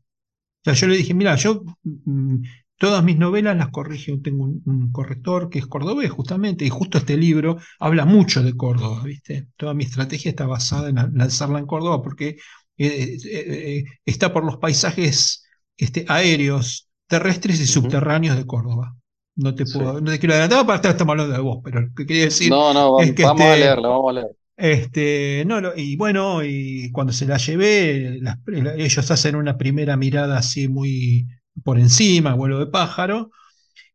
[0.61, 2.37] O sea, yo le dije, mira, yo mm,
[2.77, 6.99] todas mis novelas las corrige, tengo un, un corrector que es cordobés justamente, y justo
[6.99, 9.49] este libro habla mucho de Córdoba, ¿viste?
[9.57, 12.37] Toda mi estrategia está basada en la- lanzarla en Córdoba porque
[12.77, 15.44] eh, eh, eh, está por los paisajes
[15.77, 18.95] este, aéreos, terrestres y subterráneos de Córdoba.
[19.35, 19.73] No te Sí.
[19.73, 22.25] puedo, no te quiero adelantar para estar estamos hablando de vos, pero lo que quería
[22.25, 24.27] decir No, no, es vam- que vamos a este, leerla, vamos a leer.
[24.57, 28.39] este, no, lo- y bueno, y cuando se la llevé, las-
[28.77, 31.27] ellos hacen una primera mirada así muy
[31.63, 33.31] por encima, vuelo de pájaro,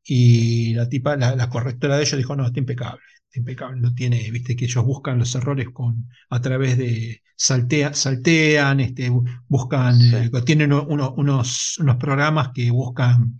[0.05, 3.03] y la tipa, la, la correctora de ellos dijo, no, está impecable,
[3.39, 8.81] impecable, no tiene, viste que ellos buscan los errores con, a través de, saltea- saltean,
[8.81, 13.39] este, bu- buscan, Sí, eh, tienen uno- unos, unos programas que buscan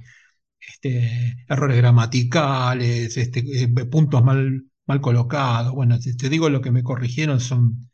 [0.61, 5.73] este, errores gramaticales, este, eh, puntos mal, mal colocados.
[5.75, 7.91] Bueno, te, te digo lo que me corrigieron son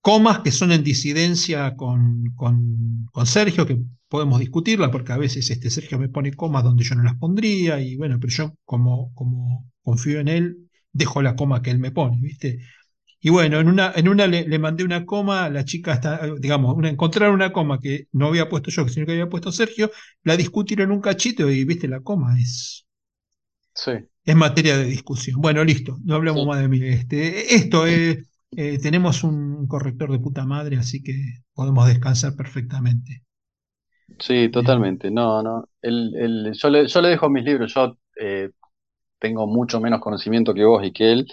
[0.00, 5.50] comas que son en disidencia con, con, con Sergio, que podemos discutirla, porque a veces
[5.50, 9.12] este Sergio me pone comas donde yo no las pondría, y bueno, pero yo como,
[9.14, 12.60] como confío en él, dejo la coma que él me pone, ¿viste?
[13.20, 16.76] Y bueno, en una, en una le, le mandé una coma, la chica está, digamos,
[16.76, 19.90] una, encontraron una coma que no había puesto yo, sino que había puesto Sergio,
[20.24, 22.86] la discutieron un cachito y viste, la coma es,
[23.74, 25.40] sí, es materia de discusión.
[25.40, 26.80] Bueno, listo, no hablemos sí, más de mí.
[26.84, 28.24] Este, esto eh,
[28.56, 31.14] eh, tenemos un corrector de puta madre, así que
[31.54, 33.24] podemos descansar perfectamente.
[34.18, 35.10] sí, totalmente.
[35.10, 35.68] No, no.
[35.82, 38.50] El, el, yo le, yo le dejo mis libros, yo eh,
[39.18, 41.26] tengo mucho menos conocimiento que vos y que él,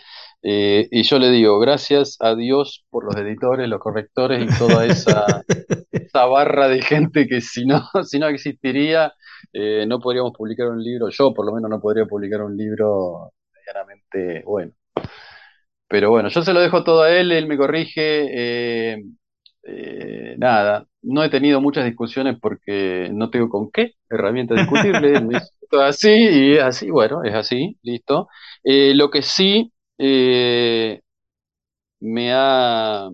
[0.48, 4.86] eh, y yo le digo, gracias a Dios por los editores, los correctores y toda
[4.86, 5.26] esa,
[5.92, 9.14] esa barra de gente que si no, si no existiría,
[9.54, 13.32] eh, no podríamos publicar un libro, yo por lo menos no podría publicar un libro
[13.54, 14.72] medianamente bueno.
[15.88, 19.04] Pero bueno, yo se lo dejo todo a él, él me corrige, eh,
[19.66, 25.36] eh, nada, no he tenido muchas discusiones porque no tengo con qué herramienta discutirle, me
[25.36, 28.28] dice, "Esto es así y así, bueno, es así, listo.
[28.64, 31.02] Eh, lo que sí eh,
[32.02, 33.10] me ha,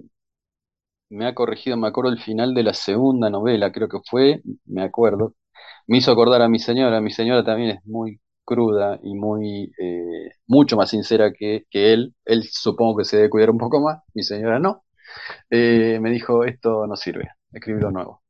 [1.09, 4.83] me ha corregido, me acuerdo el final de la segunda novela, creo que fue, me
[4.83, 5.35] acuerdo,
[5.87, 10.31] me hizo acordar a mi señora, mi señora también es muy cruda y muy, eh,
[10.47, 13.99] mucho más sincera que, que él, él supongo que se debe cuidar un poco más,
[14.13, 14.83] mi señora no,
[15.49, 18.23] Eh, me dijo, esto no sirve, escribirlo nuevo.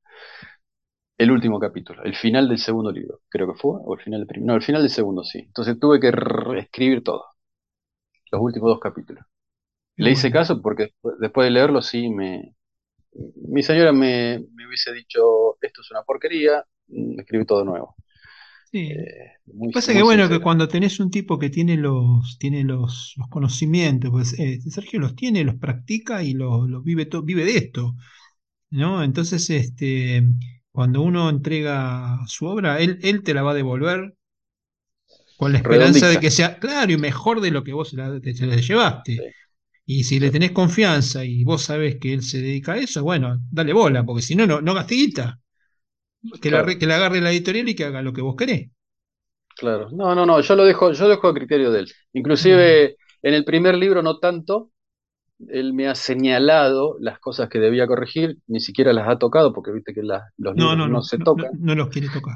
[1.18, 4.28] El último capítulo, el final del segundo libro, creo que fue, o el final del
[4.28, 5.40] primero, no, el final del segundo, sí.
[5.40, 7.24] Entonces tuve que reescribir todo,
[8.32, 9.26] los últimos dos capítulos.
[9.96, 10.32] qué Le hice bueno.
[10.32, 12.56] caso porque después después de leerlo sí me...
[13.50, 17.96] Mi señora me, me hubiese dicho, esto es una porquería, mm, escribí todo nuevo.
[18.72, 18.92] Sí.
[18.92, 23.28] Eh, pasa que bueno, que cuando tenés un tipo que tiene los, tiene los, los
[23.28, 27.96] conocimientos, pues eh, Sergio los tiene, los practica y los, vive, vive de esto.
[28.72, 29.04] ¿no?
[29.04, 30.24] Entonces, este,
[30.72, 34.16] cuando uno entrega su obra, él, él te la va a devolver
[35.38, 38.34] con la esperanza de que sea claro y mejor de lo que vos la, te,
[38.34, 39.34] llevaste.
[39.86, 43.40] Y si le tenés confianza y vos sabés que él se dedica a eso, bueno,
[43.52, 44.74] dale bola, porque si no, no, no
[46.42, 48.70] Que, la, que la agarre la editorial y que haga lo que vos querés.
[49.58, 51.92] Claro, no, no, no, yo lo dejo, yo lo dejo a criterio de él.
[52.14, 53.28] Inclusive mm.
[53.28, 54.72] en el primer libro no tanto,
[55.50, 59.72] él me ha señalado las cosas que debía corregir, ni siquiera las ha tocado, porque
[59.72, 61.52] viste que los libros no, se tocan.
[61.60, 62.36] No, los quiere tocar.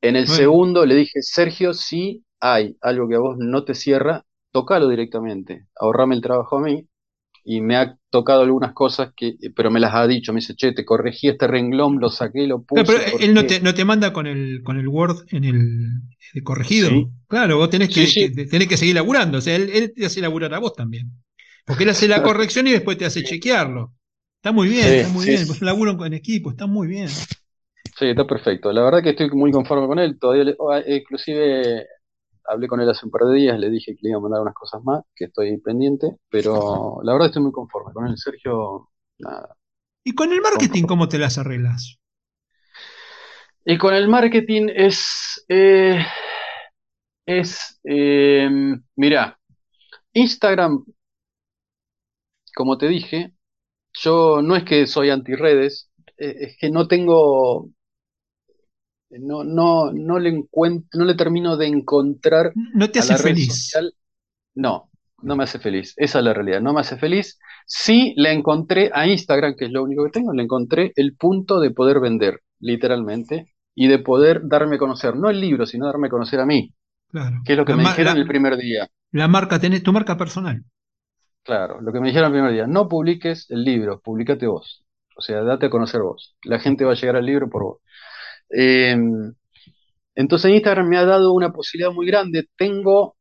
[0.00, 4.24] En el segundo le dije, Sergio, si hay algo que a vos no te cierra,
[4.52, 6.86] tocalo directamente, ahorrame el trabajo a mí.
[7.48, 10.72] Y me ha tocado algunas cosas que, pero me las ha dicho, me dice, che,
[10.72, 12.84] te corregí este renglón, lo saqué, lo puse.
[12.84, 16.90] Pero, él no te, no te, manda con el, con el Word en el, corregido.
[17.28, 20.52] Claro, vos tenés que, tenés que seguir laburando, o sea, él, él te hace laburar
[20.54, 21.12] a vos también.
[21.64, 23.94] Porque él hace la corrección y después te hace chequearlo.
[24.36, 25.46] Está muy bien, está muy bien.
[25.46, 27.08] Pues laburo en equipo, está muy bien.
[27.08, 28.72] Sí, está perfecto.
[28.72, 30.18] La verdad que estoy muy conforme con él.
[30.18, 31.86] Todavía oh, inclusive
[32.48, 34.40] hablé con él hace un par de días, le dije que le iba a mandar
[34.40, 38.16] unas cosas más, que estoy pendiente, pero la verdad estoy muy conforme con él.
[38.16, 39.56] Sergio, nada.
[40.04, 41.98] ¿Y con el marketing cómo te las arreglas?
[43.64, 46.04] Y con el marketing es, eh,
[47.26, 48.48] es, eh,
[48.94, 49.38] mira,
[50.12, 50.84] Instagram
[52.56, 53.34] como te dije,
[53.92, 57.68] yo no es que soy anti-redes, eh, es que no tengo,
[59.10, 62.52] no, no, no le encuentro, no le termino de encontrar.
[62.74, 63.72] No te hace feliz.
[64.54, 64.90] No,
[65.22, 65.94] no me hace feliz.
[65.96, 66.60] Esa es la realidad.
[66.60, 67.38] No me hace feliz.
[67.66, 71.60] Sí le encontré a Instagram, que es lo único que tengo, le encontré el punto
[71.60, 76.06] de poder vender, literalmente, y de poder darme a conocer, no el libro, sino darme
[76.06, 76.72] a conocer a mí.
[77.08, 77.42] Claro.
[77.44, 78.88] Que es lo que me dijeron el primer día.
[79.12, 80.64] La marca, tenés tu marca personal.
[81.42, 84.84] Claro, lo que me dijeron el primer día, no publiques el libro, publicate vos.
[85.16, 86.36] O sea, date a conocer vos.
[86.44, 87.78] La gente va a llegar al libro por vos.
[88.50, 89.34] Em,
[90.14, 92.48] entonces Instagram me ha dado una posibilidad muy grande.
[92.56, 93.16] Tengo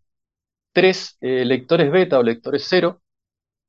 [0.74, 3.02] tres eh, lectores beta o lectores cero,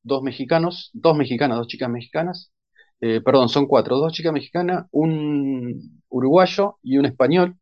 [0.02, 2.52] dos mexicanos, dos mexicanas, dos chicas mexicanas.
[3.00, 7.56] Eh, perdón, son cuatro, dos chicas mexicanas, un uruguayo y un español,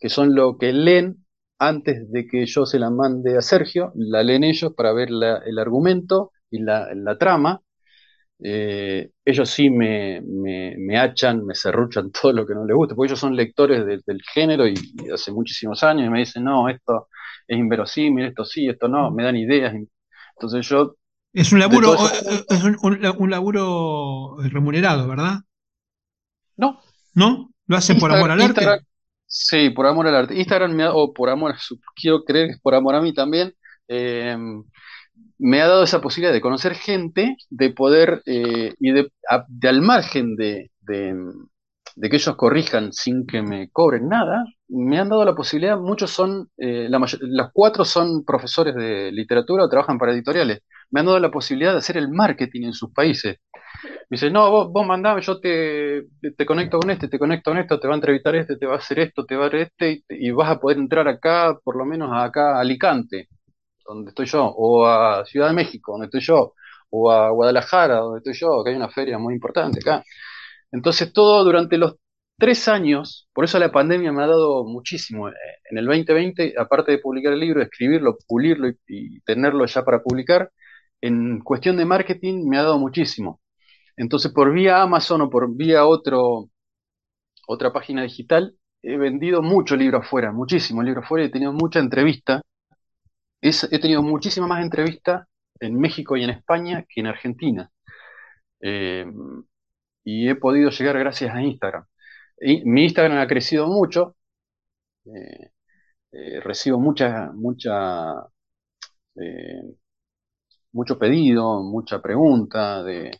[0.00, 1.26] que son lo que leen
[1.58, 5.58] antes de que yo se la mande a Sergio, la leen ellos para ver el
[5.58, 7.62] argumento y la trama,
[8.42, 12.94] eh, ellos sí me, me, me, hachan, me serruchan todo lo que no les gusta,
[12.94, 14.74] porque ellos son lectores del género y,
[15.12, 17.08] hace muchísimos años y me dicen, no, esto
[17.46, 19.74] es inverosímil, esto sí, esto no, me dan ideas.
[20.36, 20.94] Entonces yo...
[21.32, 21.94] Es un laburo,
[22.48, 25.38] es un, laburo remunerado, ¿verdad?
[26.56, 26.80] No.
[27.14, 27.50] ¿No?
[27.66, 28.66] ¿Lo hacen por amor al arte?
[29.26, 30.36] Sí, por amor al arte.
[30.36, 31.54] Instagram me o por amor,
[31.94, 33.54] quiero creer que es por amor a mí también.
[33.86, 34.36] Eh,
[35.40, 40.36] me ha dado esa posibilidad de conocer gente, de poder, eh, y de, al margen
[40.36, 46.10] de, que ellos corrijan sin que me cobren nada, me han dado la posibilidad, muchos
[46.10, 50.60] son, eh, la las cuatro son profesores de literatura o trabajan para editoriales,
[50.90, 53.38] me han dado la posibilidad de hacer el marketing en sus países.
[54.10, 56.02] Me dice, no, vos, vos mandame, yo te,
[56.36, 58.74] te conecto con este, te conecto con esto, te va a entrevistar este, te va
[58.74, 61.58] a hacer esto, te va a hacer este, y, y vas a poder entrar acá,
[61.64, 63.28] por lo menos acá a Alicante
[63.94, 66.54] donde estoy yo, o a Ciudad de México, donde estoy yo,
[66.90, 70.04] o a Guadalajara, donde estoy yo, que hay una feria muy importante acá.
[70.72, 71.96] Entonces todo durante los
[72.38, 75.28] tres años, por eso la pandemia me ha dado muchísimo.
[75.28, 75.34] Eh,
[75.70, 80.50] en el 2020, aparte de publicar el libro, escribirlo, pulirlo y, tenerlo ya para publicar,
[81.00, 83.40] en cuestión de marketing me ha dado muchísimo.
[83.96, 86.48] Entonces por vía Amazon o por vía otro,
[87.48, 92.42] otra página digital, he vendido mucho libro afuera, muchísimo libro afuera, he tenido mucha entrevista
[93.40, 95.26] he tenido muchísimas más entrevistas
[95.60, 97.70] en México y en España que en Argentina.
[98.60, 99.06] Eh,
[100.04, 101.84] y he podido llegar gracias a Instagram.
[102.64, 104.16] mi Instagram ha crecido mucho.
[105.06, 105.50] Eh,
[106.12, 108.14] eh, recibo mucha, mucha,
[110.72, 113.10] mucho pedido, mucha pregunta, de,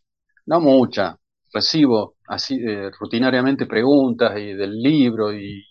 [0.47, 1.17] no mucha,
[1.53, 2.61] recibo así
[2.99, 5.65] rutinariamente preguntas y del libro y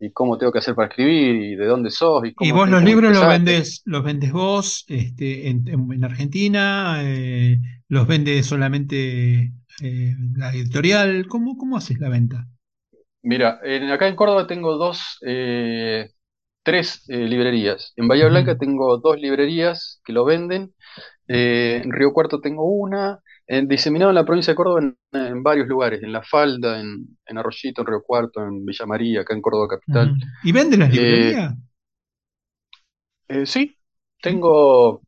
[0.00, 2.24] y cómo tengo que hacer para escribir y de dónde sos.
[2.24, 7.58] Y, ¿Y vos los libros los vendes, los vendes vos este, en, Argentina, eh,
[7.88, 9.52] los vende solamente
[9.82, 12.46] eh, la editorial, ¿Cómo, ¿cómo haces la venta?
[13.22, 13.60] Mira,
[13.92, 16.08] acá en Córdoba tengo dos, eh,
[16.62, 17.92] tres librerías.
[17.96, 20.72] En Bahía Blanca tengo dos librerías que lo venden.
[21.28, 23.20] En Río Cuarto tengo una.
[23.52, 24.80] En, diseminado en la provincia de Córdoba
[25.12, 26.02] en, varios lugares.
[26.02, 29.66] En La Falda, en, en, Arroyito, en Río Cuarto, en Villa María, acá en Córdoba
[29.68, 30.14] Capital.
[30.44, 31.54] ¿Y venden las librerías?
[33.44, 33.76] sí,
[34.22, 35.02] tengo...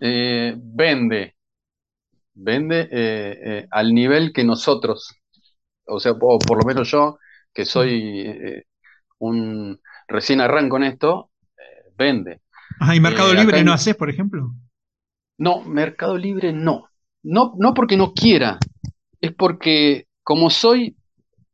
[0.00, 1.36] vende.
[2.34, 5.14] Vende al nivel que nosotros,
[5.86, 7.18] o sea, por lo menos yo,
[7.52, 8.64] que soy
[9.20, 9.78] un
[10.10, 12.40] recién arranco en esto, eh, vende.
[12.80, 14.52] Ajá, ¿y Mercado eh, Libre no haces, por ejemplo?
[15.38, 16.89] No, Mercado Libre no.
[17.22, 18.58] No, no porque no quiera,
[19.20, 20.96] es porque como soy,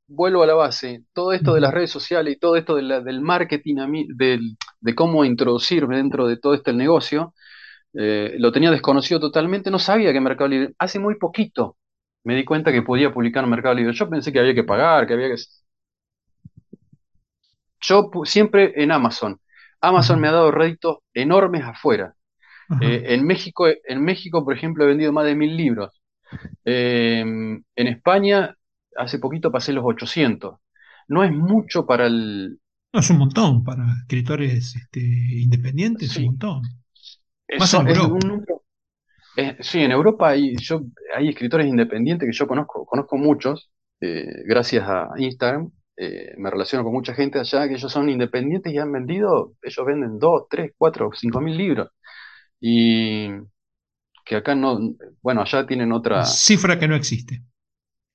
[0.08, 3.76] vuelvo a la base, todo esto de las redes sociales y todo esto del marketing,
[4.16, 7.34] de cómo introducirme dentro de todo este negocio,
[7.94, 11.76] eh, lo tenía desconocido totalmente, no sabía que Mercado Libre, hace muy poquito
[12.24, 13.94] me di cuenta que podía publicar en Mercado Libre.
[13.94, 15.36] Yo pensé que había que pagar, que había que
[17.80, 19.40] yo siempre en Amazon.
[19.80, 22.14] Amazon me ha dado réditos enormes afuera.
[22.80, 25.90] Eh, en, México, en México, por ejemplo, he vendido más de mil libros.
[26.64, 28.56] Em, en España,
[28.96, 30.56] hace poquito pasé los 800.
[31.08, 32.58] No es mucho para el...
[32.92, 36.62] No, es un montón para escritores este, independientes, es un montón.
[37.58, 38.18] Más en Europa.
[39.60, 40.82] sí, en Europa hay, yo,
[41.16, 43.70] hay escritores independientes que yo conozco, conozco muchos,
[44.00, 48.72] eh, gracias a Instagram, eh, me relaciono con mucha gente allá que ellos son independientes
[48.72, 51.88] y han vendido, ellos venden 2, 3, 4, 5 mil libros.
[52.68, 53.28] Y
[54.24, 54.76] que acá no,
[55.22, 56.24] bueno, allá tienen otra...
[56.24, 57.44] Cifra que no existe.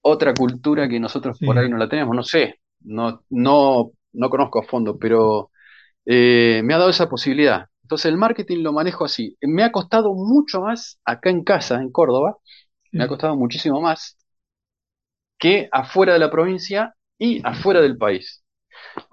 [0.02, 4.60] Otra cultura que nosotros por ahí no la tenemos, no sé, no, no, no conozco
[4.60, 5.52] a fondo, pero
[6.06, 7.68] eh, me ha dado esa posibilidad.
[7.84, 9.38] Entonces el marketing lo manejo así.
[9.40, 12.36] Me ha costado mucho más acá en casa, en Córdoba,
[12.92, 14.18] me ha costado muchísimo más
[15.40, 18.44] que afuera de la provincia y afuera del país.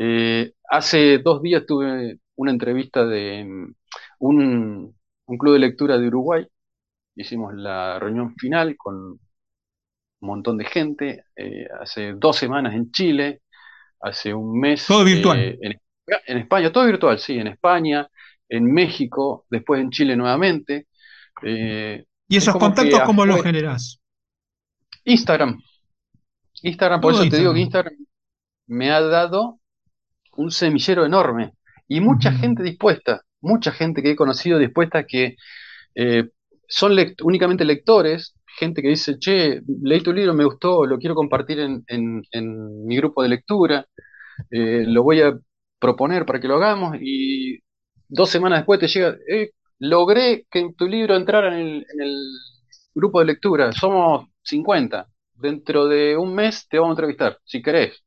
[0.01, 3.75] Eh, hace dos días tuve una entrevista de mm,
[4.19, 4.98] un,
[5.37, 6.47] club de lectura de Uruguay.
[7.17, 9.19] Hicimos la reunión final con un
[10.21, 11.25] montón de gente.
[11.37, 13.43] Eh, hace dos semanas en Chile,
[14.01, 14.87] hace un mes.
[14.87, 15.39] Todo virtual.
[15.39, 15.59] Eh,
[16.27, 18.09] en, España, todo virtual, sí, en España,
[18.49, 20.87] en México, después en Chile nuevamente.
[21.43, 24.01] ¿Y esos contactos cómo los generás?
[25.05, 25.61] Instagram.
[26.63, 27.95] Instagram, por eso te digo que Instagram
[28.69, 29.61] me ha dado
[30.37, 31.53] un semillero enorme
[31.89, 35.37] y mucha gente dispuesta, mucha gente que he conocido dispuesta que
[35.95, 36.31] eh,
[36.69, 36.93] son
[37.23, 42.23] únicamente lectores, gente que dice, che, leí tu libro, me gustó, lo quiero compartir en,
[42.87, 43.87] mi grupo de lectura,
[44.51, 45.39] eh, lo voy a
[45.79, 47.59] proponer para que lo hagamos y
[48.09, 52.17] dos semanas después te llega, eh, logré que tu libro entrara en el,
[52.95, 58.03] grupo de lectura, somos 50 dentro de un mes te vamos a entrevistar, si querés.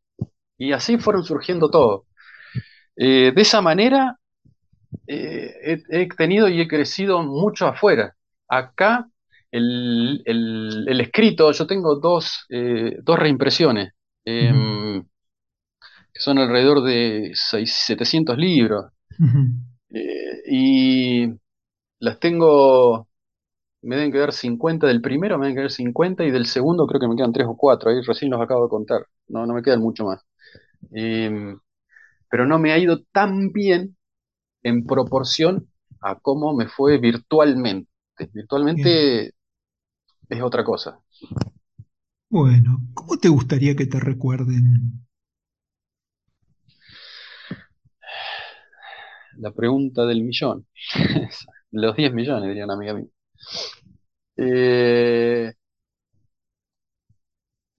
[0.57, 2.07] Y así fueron surgiendo todo.
[2.95, 4.17] Eh, de esa manera
[5.07, 8.15] eh, he, tenido y he crecido mucho afuera.
[8.47, 9.09] Acá
[9.51, 10.23] el,
[10.99, 13.93] escrito, yo tengo dos, eh, dos reimpresiones,
[14.25, 15.03] em,
[16.13, 18.85] que son alrededor de 700 libros.
[20.47, 21.27] y
[21.99, 23.07] las tengo
[23.81, 27.07] me deben quedar 50 del primero, me deben quedar 50 y del segundo creo que
[27.07, 29.81] me quedan 3 o 4, ahí recién los acabo de contar, no, no me quedan
[29.81, 30.21] mucho más.
[30.91, 31.59] Em,
[32.29, 33.97] pero no me ha ido tan bien
[34.63, 35.67] en proporción
[36.01, 37.89] a cómo me fue virtualmente.
[38.33, 39.33] Virtualmente
[40.29, 40.99] es otra cosa.
[42.29, 45.03] Bueno, ¿cómo te gustaría que te recuerden?
[49.37, 50.65] La pregunta del millón.
[51.71, 53.07] Los 10 millones, diría una amiga mía.
[54.37, 55.53] Eh,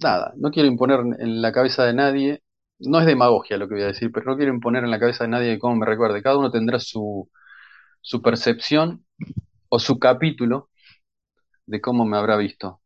[0.03, 2.43] nada, no quiero imponer en la cabeza de nadie,
[2.81, 5.25] no es demagogia lo que voy a decir, pero no quiero imponer en la cabeza
[5.25, 6.23] de nadie cómo me recuerde.
[6.23, 7.31] Cada uno tendrá su,
[8.01, 9.05] su percepción
[9.69, 10.71] o su capítulo
[11.67, 12.83] de cómo me habrá visto.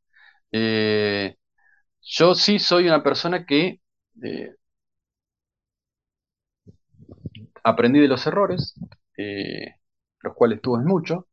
[0.53, 1.37] Eh,
[2.03, 3.81] yo sí soy una persona que
[4.25, 4.57] eh,
[7.65, 8.75] aprendí de los errores,
[10.23, 11.29] los cuales tuve mucho,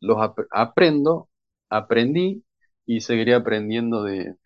[0.00, 0.18] los
[0.50, 1.30] aprendo,
[1.70, 2.44] aprendí
[2.86, 4.36] y seguiré aprendiendo de,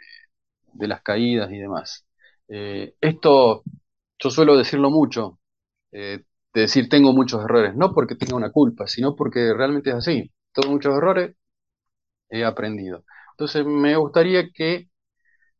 [0.74, 2.05] las caídas y demás.
[2.48, 3.62] Eh, esto
[4.18, 5.38] yo suelo decirlo mucho,
[5.92, 6.24] eh,
[6.54, 10.32] de decir tengo muchos errores, no porque tenga una culpa, sino porque realmente es así.
[10.52, 11.36] Tengo muchos errores,
[12.30, 13.04] he aprendido.
[13.32, 14.88] Entonces me gustaría que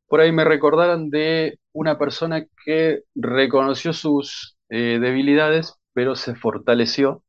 [0.09, 7.25] por ahí me recordaran de una persona que reconoció sus eh, debilidades, pero se fortaleció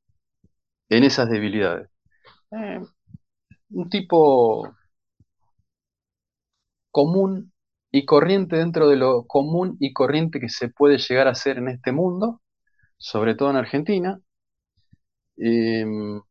[0.90, 1.90] en esas debilidades.
[3.70, 4.74] Un tipo
[6.92, 7.52] común
[7.98, 11.68] y corriente dentro de lo común y corriente que se puede llegar a hacer en
[11.70, 12.42] este mundo,
[12.98, 14.22] sobre todo en Argentina.
[15.38, 16.22] Em,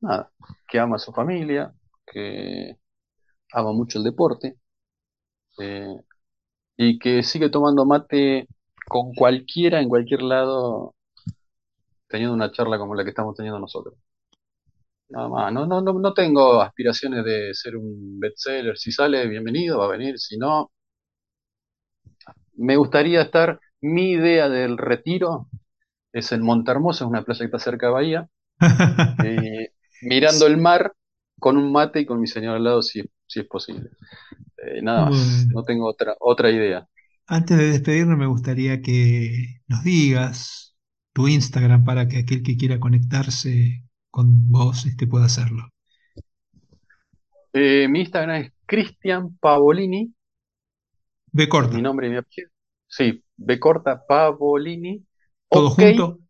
[0.00, 0.32] nada,
[0.68, 1.72] que ama a su familia,
[2.06, 2.76] que
[3.52, 4.56] ama mucho el deporte
[5.58, 5.96] eh,
[6.76, 8.48] y que sigue tomando mate
[8.88, 10.94] con cualquiera en cualquier lado,
[12.08, 13.94] teniendo una charla como la que estamos teniendo nosotros.
[15.08, 18.76] Nada más, no, no, no, no tengo aspiraciones de ser un bestseller.
[18.76, 20.18] Si sale, bienvenido, va a venir.
[20.18, 20.72] Si no,
[22.56, 23.60] me gustaría estar.
[23.80, 25.48] Mi idea del retiro
[26.12, 28.28] es en Montermoso, es una playa que está cerca de Bahía,
[29.20, 29.70] eh,
[30.00, 30.94] mirando el mar
[31.40, 33.90] con un mate y con mi señor al lado, si, si es posible.
[34.58, 35.54] Eh, nada más, Bueno.
[35.54, 36.88] no tengo otra, otra idea.
[37.28, 40.76] Antes de despedirnos, me gustaría que nos digas
[41.12, 45.68] tu Instagram para que aquel que quiera conectarse con vos este, pueda hacerlo.
[47.52, 50.14] Eh, mi Instagram es Cristian Pavolini,
[51.36, 52.50] B corta, mi nombre y mi apellido.
[52.88, 55.04] Sí, B corta Pavolini.
[55.50, 56.20] todo Ok, junto.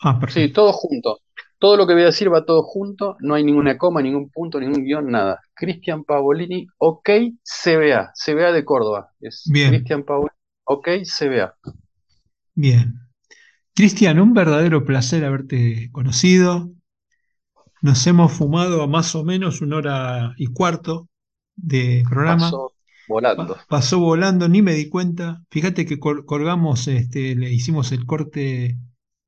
[0.00, 0.52] Ah, sí, perfecto.
[0.52, 1.20] todo junto.
[1.58, 4.60] Todo lo que voy a decir va todo junto, no hay ninguna coma, ningún punto,
[4.60, 5.40] ningún guion, nada.
[5.54, 7.08] Cristian Pavolini, ok,
[7.42, 9.10] CBA, CBA de Córdoba.
[9.20, 11.54] Es Bien, Cristian Pavolini, ok, CBA.
[12.54, 13.00] bien.
[13.74, 16.70] Cristian, un verdadero placer haberte conocido.
[17.82, 21.08] Nos hemos fumado a más o menos una hora y cuarto
[21.54, 22.50] de programa.
[23.06, 23.56] Volando.
[23.68, 25.44] pasó volando, ni me di cuenta.
[25.50, 28.78] Fíjate que col- colgamos, este, le hicimos el corte,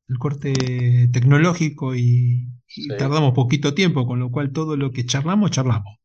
[0.08, 2.48] el corte tecnológico y,
[2.96, 5.98] tardamos poquito tiempo, con lo cual todo lo que charlamos, charlamos.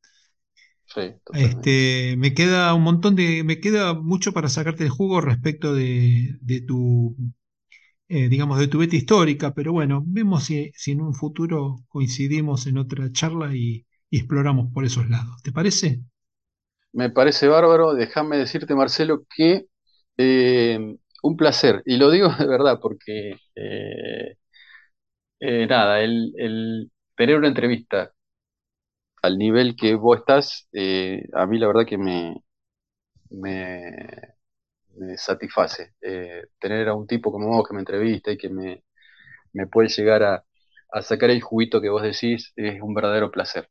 [0.85, 1.21] sí.
[1.33, 6.37] Este, me queda un montón de, me queda mucho para sacarte el jugo respecto de,
[6.41, 7.15] de tu,
[8.09, 12.67] eh, digamos, de tu beta histórica, pero bueno, vemos si, si en un futuro coincidimos
[12.67, 15.41] en otra charla y, y exploramos por esos lados.
[15.43, 16.01] ¿Te parece?
[16.93, 17.93] Me parece bárbaro.
[17.93, 19.65] Déjame decirte, Marcelo, que
[20.17, 20.79] eh,
[21.23, 21.81] un placer.
[21.85, 24.35] Y lo digo de verdad porque, eh,
[25.39, 28.13] eh, nada, el, el tener una entrevista
[29.21, 32.35] al nivel que vos estás, eh, a mí la verdad que me,
[33.31, 33.91] me,
[34.97, 35.93] me satisface.
[36.59, 38.83] Tener a un tipo como vos que me entrevista y que me,
[39.53, 40.45] me puede llegar a,
[40.91, 43.69] a sacar el juguito que vos decís es un verdadero placer.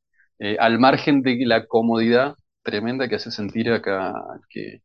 [0.58, 4.82] Al margen de la comodidad tremenda que hace sentir acá al que,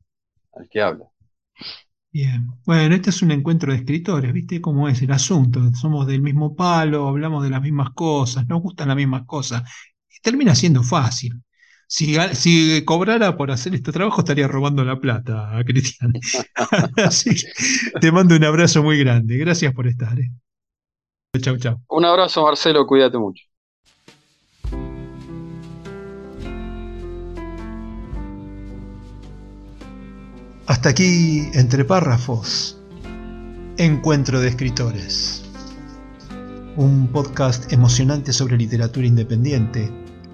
[0.53, 1.05] al que habla.
[2.11, 2.47] Bien.
[2.65, 5.59] Bueno, este es un encuentro de escritores, ¿viste cómo es el asunto?
[5.73, 9.63] Somos del mismo palo, hablamos de las mismas cosas, nos gustan las mismas cosas.
[10.09, 11.41] Y termina siendo fácil.
[11.87, 12.15] Si,
[12.85, 16.13] cobrara por hacer este trabajo, estaría robando la plata a Cristian.
[17.05, 19.37] Así que te mando un abrazo muy grande.
[19.37, 20.17] Gracias por estar.
[20.17, 20.31] ¿eh?
[21.39, 21.81] Chau, chau.
[21.89, 23.43] Un abrazo, Marcelo, cuídate mucho.
[30.67, 32.79] Hasta aquí, entre párrafos,
[33.77, 35.43] Encuentro de Escritores.
[36.75, 39.91] Un podcast emocionante sobre literatura independiente.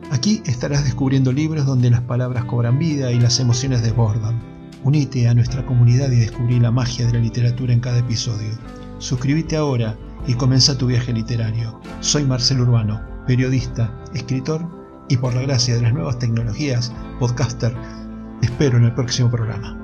[0.10, 4.41] Aquí estarás descubriendo libros donde las palabras cobran vida y las emociones desbordan.
[4.86, 8.58] Unite a nuestra comunidad y descubrí la magia de la literatura en cada episodio.
[8.99, 9.98] Suscríbete ahora
[10.28, 11.82] y comienza tu viaje literario.
[11.99, 14.66] Soy Marcelo Urbano, periodista, escritor
[15.10, 17.76] y por la gracia de las nuevas tecnologías, podcaster.
[18.40, 19.81] Te espero en el próximo programa.